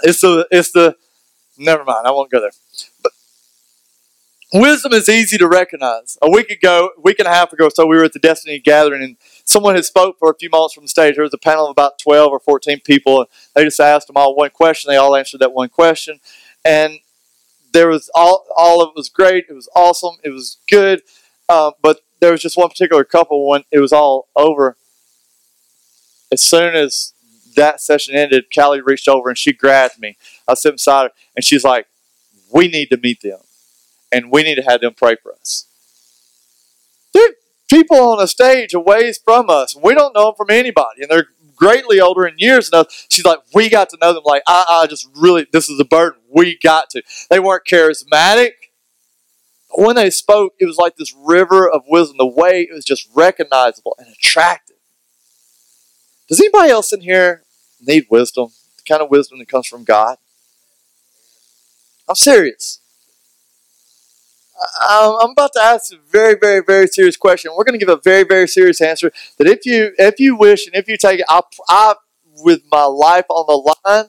[0.01, 0.95] It's the, it's the,
[1.57, 2.51] never mind, I won't go there.
[4.51, 6.17] Wisdom is easy to recognize.
[6.23, 8.57] A week ago, a week and a half ago, so we were at the Destiny
[8.57, 11.15] Gathering and someone had spoke for a few moments from the stage.
[11.15, 13.19] There was a panel of about 12 or 14 people.
[13.19, 14.89] And they just asked them all one question.
[14.89, 16.19] They all answered that one question.
[16.65, 16.97] And
[17.73, 19.45] there was all, all of it was great.
[19.49, 20.15] It was awesome.
[20.23, 21.03] It was good.
[21.47, 24.77] Um, but there was just one particular couple when it was all over.
[26.31, 27.13] As soon as
[27.55, 30.17] that session ended, Callie reached over and she grabbed me.
[30.47, 31.85] I sitting beside her and she's like,
[32.51, 33.41] We need to meet them
[34.11, 35.65] and we need to have them pray for us.
[37.13, 37.29] There
[37.69, 39.75] people on a stage a ways from us.
[39.75, 42.87] We don't know them from anybody, and they're greatly older in years enough.
[43.09, 44.23] She's like, we got to know them.
[44.25, 46.21] Like, I, I just really, this is a burden.
[46.29, 47.03] We got to.
[47.29, 48.51] They weren't charismatic.
[49.69, 52.17] But when they spoke, it was like this river of wisdom.
[52.17, 54.77] The way it was just recognizable and attractive.
[56.27, 57.43] Does anybody else in here
[57.81, 58.49] need wisdom?
[58.77, 60.17] The kind of wisdom that comes from God?
[62.07, 62.79] I'm serious.
[64.59, 67.51] Um, I'm about to ask a very, very, very serious question.
[67.55, 69.11] We're going to give a very, very serious answer.
[69.37, 71.95] That if you, if you wish, and if you take it, I, I,
[72.43, 74.05] with my life on the line,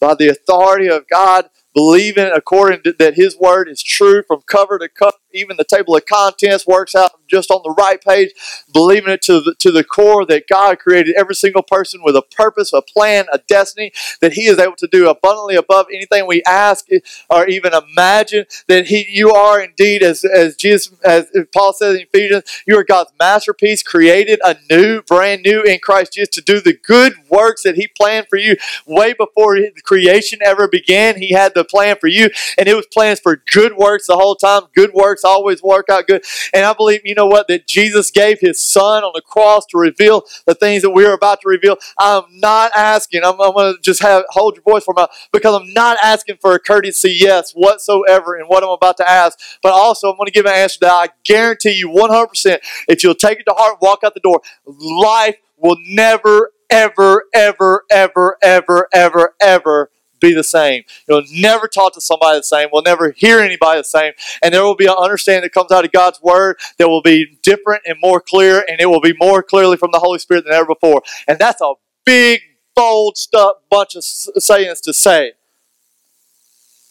[0.00, 4.78] by the authority of God, believing according to, that His Word is true from cover
[4.78, 5.16] to cover.
[5.34, 8.30] Even the table of contents works out just on the right page.
[8.72, 12.22] Believing it to the, to the core that God created every single person with a
[12.22, 13.92] purpose, a plan, a destiny.
[14.20, 16.86] That He is able to do abundantly above anything we ask
[17.30, 18.44] or even imagine.
[18.68, 22.84] That He, you are indeed, as as Jesus, as Paul says in Ephesians, you are
[22.84, 27.76] God's masterpiece, created anew, brand new in Christ Jesus to do the good works that
[27.76, 28.56] He planned for you
[28.86, 31.16] way before creation ever began.
[31.16, 32.30] He had the the plan for you.
[32.58, 34.62] And it was plans for good works the whole time.
[34.74, 36.24] Good works always work out good.
[36.52, 39.78] And I believe, you know what, that Jesus gave his son on the cross to
[39.78, 41.76] reveal the things that we are about to reveal.
[41.98, 45.12] I'm not asking, I'm, I'm going to just have hold your voice for a moment
[45.32, 49.38] because I'm not asking for a courtesy yes whatsoever in what I'm about to ask.
[49.62, 52.58] But also, I'm going to give an answer that I guarantee you 100%
[52.88, 57.84] if you'll take it to heart, walk out the door, life will never, ever, ever,
[57.90, 59.90] ever, ever, ever, ever
[60.22, 60.84] be the same.
[61.06, 62.68] You'll never talk to somebody the same.
[62.72, 64.14] We'll never hear anybody the same.
[64.42, 67.38] And there will be an understanding that comes out of God's word that will be
[67.42, 70.54] different and more clear, and it will be more clearly from the Holy Spirit than
[70.54, 71.02] ever before.
[71.28, 71.74] And that's a
[72.06, 72.40] big,
[72.74, 75.32] bold stuff, bunch of sayings to say.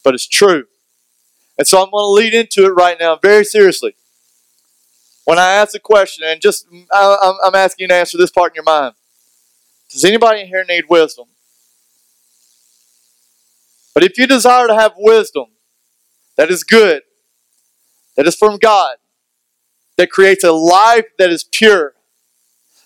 [0.04, 0.66] But it's true.
[1.58, 3.96] And so I'm going to lead into it right now very seriously.
[5.26, 8.56] When I ask a question, and just I'm asking you to answer this part in
[8.56, 8.96] your mind.
[9.92, 11.26] Does anybody in here need wisdom?
[13.94, 15.48] But if you desire to have wisdom
[16.38, 17.04] that is good,
[18.16, 18.98] that is from God,
[19.98, 21.94] that creates a life that is pure,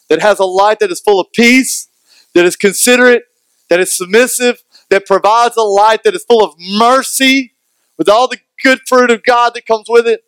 [0.10, 1.89] that has a life that is full of peace,
[2.34, 3.24] that is considerate,
[3.70, 7.53] that is submissive, that provides a life that is full of mercy
[7.97, 10.24] with all the good fruit of God that comes with it.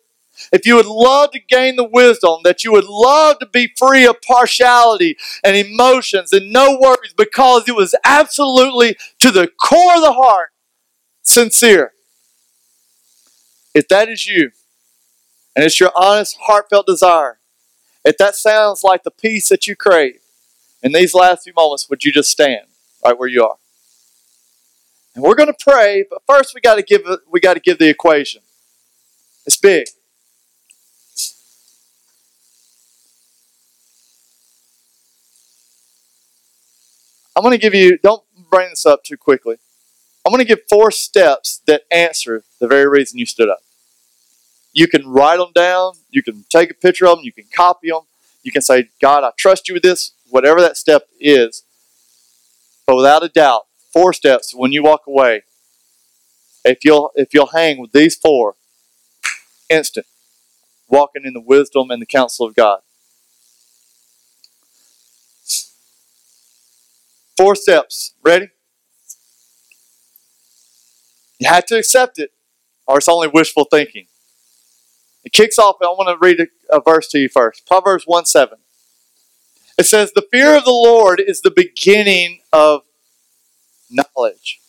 [0.52, 4.06] If you would love to gain the wisdom, that you would love to be free
[4.06, 10.02] of partiality and emotions and no worries because it was absolutely to the core of
[10.02, 10.50] the heart
[11.28, 11.92] sincere.
[13.74, 14.50] If that is you,
[15.54, 17.38] and it's your honest, heartfelt desire,
[18.04, 20.20] if that sounds like the peace that you crave,
[20.82, 22.66] in these last few moments, would you just stand
[23.04, 23.56] right where you are?
[25.14, 27.78] And we're going to pray, but first we got to give we got to give
[27.78, 28.42] the equation.
[29.44, 29.88] It's big.
[37.34, 37.98] I'm going to give you.
[37.98, 39.56] Don't bring this up too quickly.
[40.28, 43.60] I'm going to give four steps that answer the very reason you stood up.
[44.74, 47.88] You can write them down, you can take a picture of them, you can copy
[47.88, 48.02] them,
[48.42, 51.62] you can say, God, I trust you with this, whatever that step is.
[52.86, 55.44] But without a doubt, four steps when you walk away,
[56.62, 58.56] if you'll if you'll hang with these four,
[59.70, 60.04] instant,
[60.90, 62.80] walking in the wisdom and the counsel of God.
[67.34, 68.12] Four steps.
[68.22, 68.48] Ready?
[71.38, 72.30] You have to accept it,
[72.86, 74.06] or it's only wishful thinking.
[75.24, 77.66] It kicks off, I want to read a, a verse to you first.
[77.66, 78.58] Proverbs 1 7.
[79.78, 82.82] It says, The fear of the Lord is the beginning of
[83.90, 84.60] knowledge.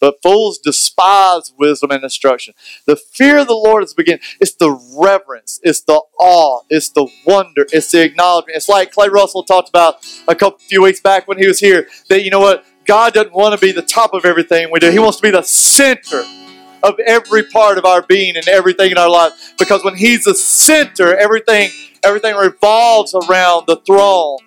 [0.00, 2.54] But fools despise wisdom and instruction.
[2.86, 4.22] The fear of the Lord is beginning.
[4.40, 5.60] It's the reverence.
[5.62, 6.62] It's the awe.
[6.68, 7.66] It's the wonder.
[7.72, 8.56] It's the acknowledgement.
[8.56, 11.86] It's like Clay Russell talked about a couple few weeks back when he was here.
[12.08, 12.64] That you know what?
[12.84, 14.90] God doesn't want to be the top of everything we do.
[14.90, 16.24] He wants to be the center
[16.82, 19.54] of every part of our being and everything in our life.
[19.58, 21.70] Because when He's the center, everything
[22.02, 24.38] everything revolves around the throne.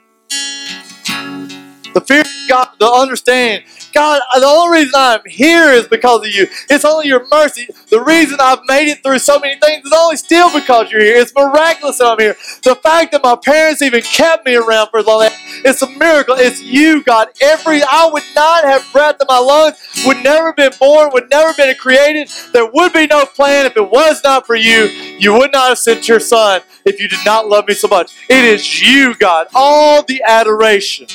[1.96, 6.34] The fear of God, to understand, God, the only reason I'm here is because of
[6.34, 6.46] you.
[6.70, 7.70] It's only your mercy.
[7.89, 11.16] The reason I've made it through so many things is only still because you're here.
[11.16, 12.36] It's miraculous that I'm here.
[12.64, 15.30] The fact that my parents even kept me around for as long
[15.64, 16.36] it's a miracle.
[16.38, 17.30] It's you, God.
[17.41, 21.54] Every I would not have breath in my lungs, would never been born, would never
[21.54, 22.30] been created.
[22.52, 24.88] There would be no plan if it was not for you.
[25.18, 28.14] You would not have sent your son if you did not love me so much.
[28.30, 29.48] It is you, God.
[29.56, 31.08] All the adoration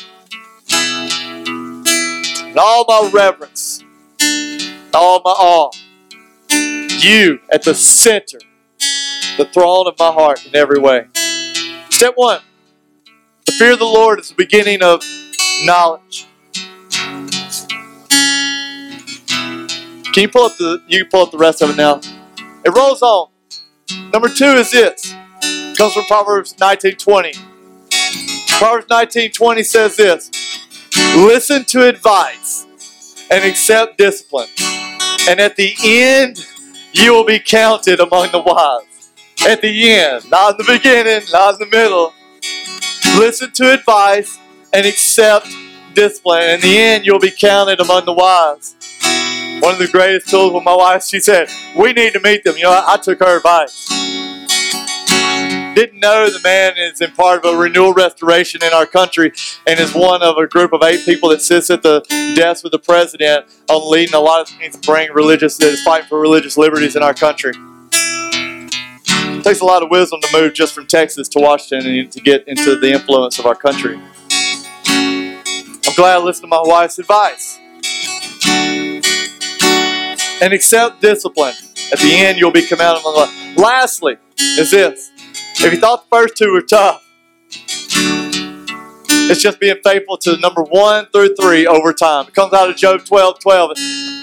[2.50, 3.82] and all my reverence,
[4.92, 5.70] all my awe.
[6.50, 8.38] You at the center,
[9.36, 11.06] the throne of my heart in every way.
[11.88, 12.40] Step one
[13.46, 15.02] the fear of the Lord is the beginning of
[15.64, 16.26] knowledge.
[20.12, 22.00] Can you pull up the you pull up the rest of it now?
[22.64, 23.28] It rolls on.
[24.12, 25.14] Number two is this.
[25.42, 27.32] It comes from Proverbs 1920.
[28.58, 30.30] Proverbs 1920 says this.
[31.16, 32.66] Listen to advice
[33.30, 34.48] and accept discipline.
[35.28, 36.46] And at the end,
[36.92, 39.10] you will be counted among the wise.
[39.46, 42.12] At the end, not in the beginning, not in the middle.
[43.18, 44.38] Listen to advice
[44.72, 45.48] and accept
[45.94, 46.48] discipline.
[46.50, 48.76] In the end, you'll be counted among the wise.
[49.60, 52.56] One of the greatest tools with my wife, she said, We need to meet them.
[52.56, 53.99] You know, I, I took her advice.
[55.74, 59.32] Didn't know the man is in part of a renewal restoration in our country
[59.68, 62.00] and is one of a group of eight people that sits at the
[62.34, 65.80] desk with the president on leading a lot of things to bring religious, that is
[65.84, 67.52] fighting for religious liberties in our country.
[67.92, 72.20] It takes a lot of wisdom to move just from Texas to Washington and to
[72.20, 73.98] get into the influence of our country.
[74.88, 77.58] I'm glad I listened to my wife's advice.
[80.42, 81.54] And accept discipline.
[81.92, 83.04] At the end, you'll be commanded
[83.56, 85.09] Lastly, is this.
[85.62, 87.06] If you thought the first two were tough,
[89.14, 92.28] it's just being faithful to number one through three over time.
[92.28, 93.76] It comes out of Job 12 12.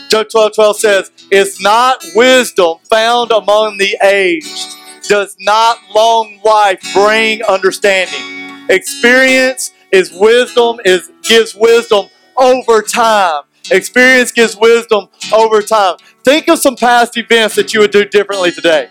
[0.09, 4.75] Job 12 12 says, Is not wisdom found among the aged?
[5.07, 8.65] Does not long life bring understanding?
[8.69, 13.43] Experience is wisdom, is gives wisdom over time.
[13.69, 15.97] Experience gives wisdom over time.
[16.23, 18.89] Think of some past events that you would do differently today.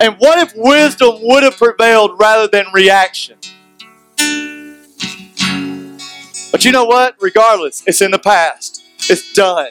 [0.00, 3.38] And what if wisdom would have prevailed rather than reaction?
[6.50, 7.16] But you know what?
[7.20, 8.82] Regardless, it's in the past.
[9.10, 9.68] It's done.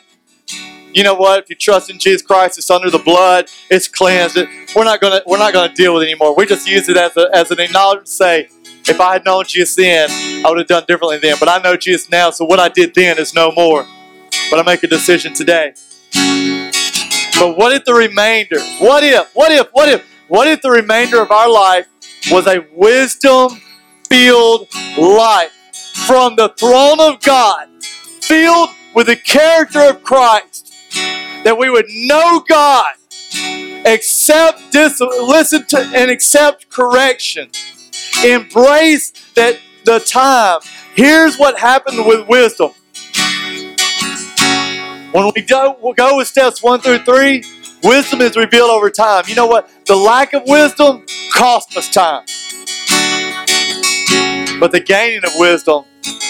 [0.93, 1.43] You know what?
[1.43, 3.49] If you trust in Jesus Christ, it's under the blood.
[3.69, 4.37] It's cleansed.
[4.75, 6.35] We're not gonna we're not gonna deal with it anymore.
[6.35, 8.49] We just use it as a, as an acknowledgement say,
[8.87, 10.09] if I had known Jesus then,
[10.45, 11.37] I would have done differently then.
[11.39, 13.85] But I know Jesus now, so what I did then is no more.
[14.51, 15.73] But I make a decision today.
[17.39, 18.59] But what if the remainder?
[18.79, 19.31] What if?
[19.33, 19.69] What if?
[19.71, 20.12] What if?
[20.33, 21.85] What if the remainder of our life
[22.31, 23.61] was a wisdom
[24.09, 24.67] filled
[24.97, 25.51] life
[26.07, 27.67] from the throne of God,
[28.19, 30.73] filled with the character of Christ,
[31.43, 32.93] that we would know God,
[33.85, 37.51] accept dis- listen to and accept correction,
[38.25, 40.61] embrace that the time.
[40.95, 42.71] Here's what happened with wisdom.
[45.11, 47.43] When we go, we'll go with steps one through three,
[47.83, 49.25] wisdom is revealed over time.
[49.27, 49.69] You know what?
[49.85, 52.25] The lack of wisdom cost us time.
[54.59, 55.85] But the gaining of wisdom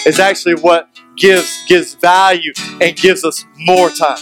[0.05, 4.17] is actually what gives gives value and gives us more time.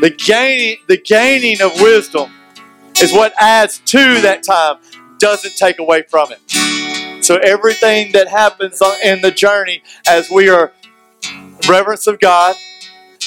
[0.00, 2.30] The gaining the gaining of wisdom
[3.00, 4.76] is what adds to that time,
[5.18, 7.24] doesn't take away from it.
[7.24, 10.72] So everything that happens in the journey as we are
[11.68, 12.54] reverence of God,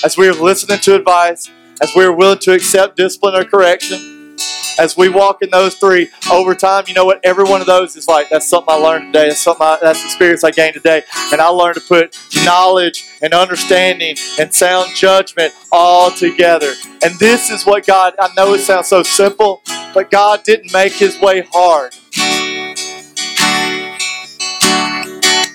[0.04, 1.50] as we are listening to advice,
[1.82, 4.36] as we are willing to accept discipline or correction,
[4.80, 7.20] as we walk in those three over time, you know what?
[7.24, 9.30] Every one of those is like, that's something I learned today.
[9.30, 11.04] That's something I, that's experience I gained today.
[11.32, 16.74] And I learned to put knowledge and understanding and sound judgment all together.
[17.04, 19.64] And this is what God, I know it sounds so simple,
[19.94, 21.94] but God didn't make his way hard.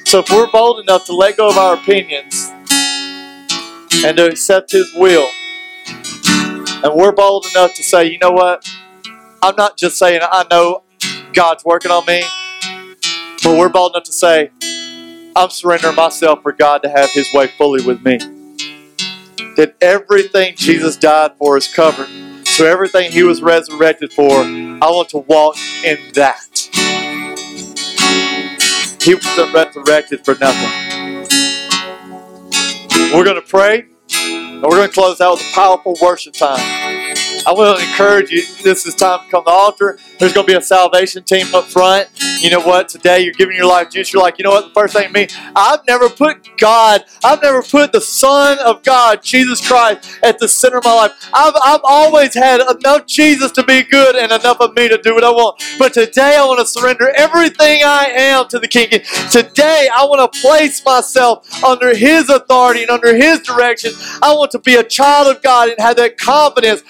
[0.06, 2.50] So if we're bold enough to let go of our opinions
[4.04, 5.28] and to accept his will,
[6.84, 8.68] and we're bold enough to say, you know what?
[9.42, 10.82] I'm not just saying I know
[11.32, 12.22] God's working on me,
[13.42, 14.50] but we're bold enough to say,
[15.34, 18.18] I'm surrendering myself for God to have His way fully with me.
[19.56, 22.08] That everything Jesus died for is covered.
[22.46, 26.68] So everything He was resurrected for, I want to walk in that.
[29.00, 30.92] He wasn't resurrected for nothing.
[33.12, 33.86] We're going to pray,
[34.16, 36.91] and we're going to close out with a powerful worship time.
[37.46, 38.42] I will encourage you.
[38.62, 39.98] This is time to come to the altar.
[40.18, 42.08] There's going to be a salvation team up front.
[42.40, 42.88] You know what?
[42.88, 44.12] Today you're giving your life to Jesus.
[44.12, 44.68] You're like, you know what?
[44.68, 49.22] The first thing me, I've never put God, I've never put the Son of God,
[49.22, 51.12] Jesus Christ, at the center of my life.
[51.32, 55.14] I've, I've always had enough Jesus to be good and enough of me to do
[55.14, 55.62] what I want.
[55.78, 58.88] But today I want to surrender everything I am to the King.
[59.30, 63.92] Today I want to place myself under His authority and under His direction.
[64.22, 66.82] I want to be a child of God and have that confidence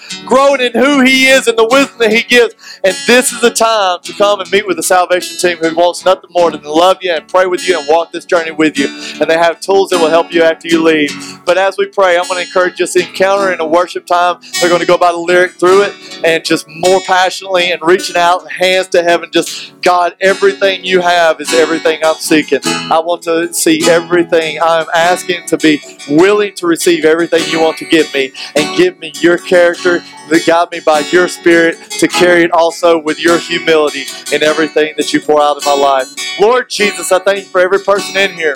[0.43, 2.55] growing in who He is and the wisdom that He gives.
[2.83, 6.05] And this is the time to come and meet with the salvation team who wants
[6.05, 8.77] nothing more than to love you and pray with you and walk this journey with
[8.77, 8.87] you.
[9.19, 11.11] And they have tools that will help you after you leave.
[11.45, 14.39] But as we pray, I'm going to encourage you to encounter in a worship time.
[14.59, 18.17] They're going to go by the lyric through it and just more passionately and reaching
[18.17, 19.29] out, hands to heaven.
[19.31, 22.59] Just God, everything you have is everything I'm seeking.
[22.63, 27.77] I want to see everything I'm asking to be willing to receive everything you want
[27.77, 30.01] to give me and give me your character
[30.33, 34.95] that guide me by your spirit to carry it also with your humility in everything
[34.97, 36.07] that you pour out in my life.
[36.39, 38.55] Lord Jesus, I thank you for every person in here.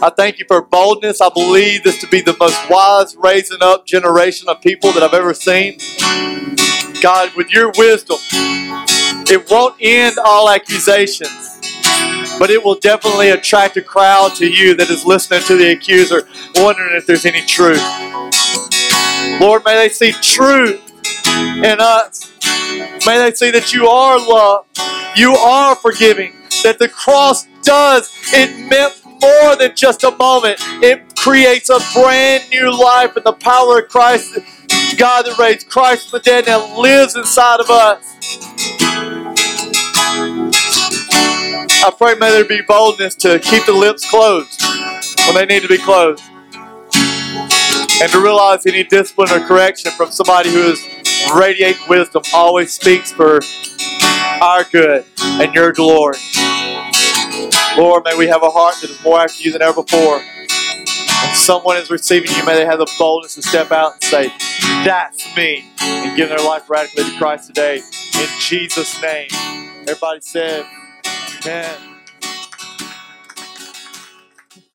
[0.00, 1.20] I thank you for boldness.
[1.20, 5.12] I believe this to be the most wise raising up generation of people that I've
[5.12, 5.78] ever seen.
[7.02, 8.18] God, with your wisdom,
[9.28, 11.58] it won't end all accusations,
[12.38, 16.28] but it will definitely attract a crowd to you that is listening to the accuser,
[16.56, 17.82] wondering if there's any truth.
[19.42, 20.80] Lord, may they see truth
[21.26, 22.32] in us.
[23.04, 24.66] May they see that you are love,
[25.16, 26.32] you are forgiving,
[26.62, 30.58] that the cross does, it meant more than just a moment.
[30.80, 34.32] It creates a brand new life in the power of Christ,
[34.96, 38.04] God that raised Christ from the dead and lives inside of us.
[41.84, 44.62] I pray may there be boldness to keep the lips closed
[45.26, 46.22] when they need to be closed.
[48.02, 50.84] And to realize any discipline or correction from somebody who is
[51.36, 53.38] radiating wisdom always speaks for
[54.42, 56.18] our good and your glory.
[57.76, 60.18] Lord, may we have a heart that is more after you than ever before.
[60.18, 64.32] When someone is receiving you, may they have the boldness to step out and say,
[64.84, 67.82] That's me, and give their life radically to Christ today.
[68.16, 69.28] In Jesus' name.
[69.86, 70.66] Everybody said,
[71.46, 71.91] Amen.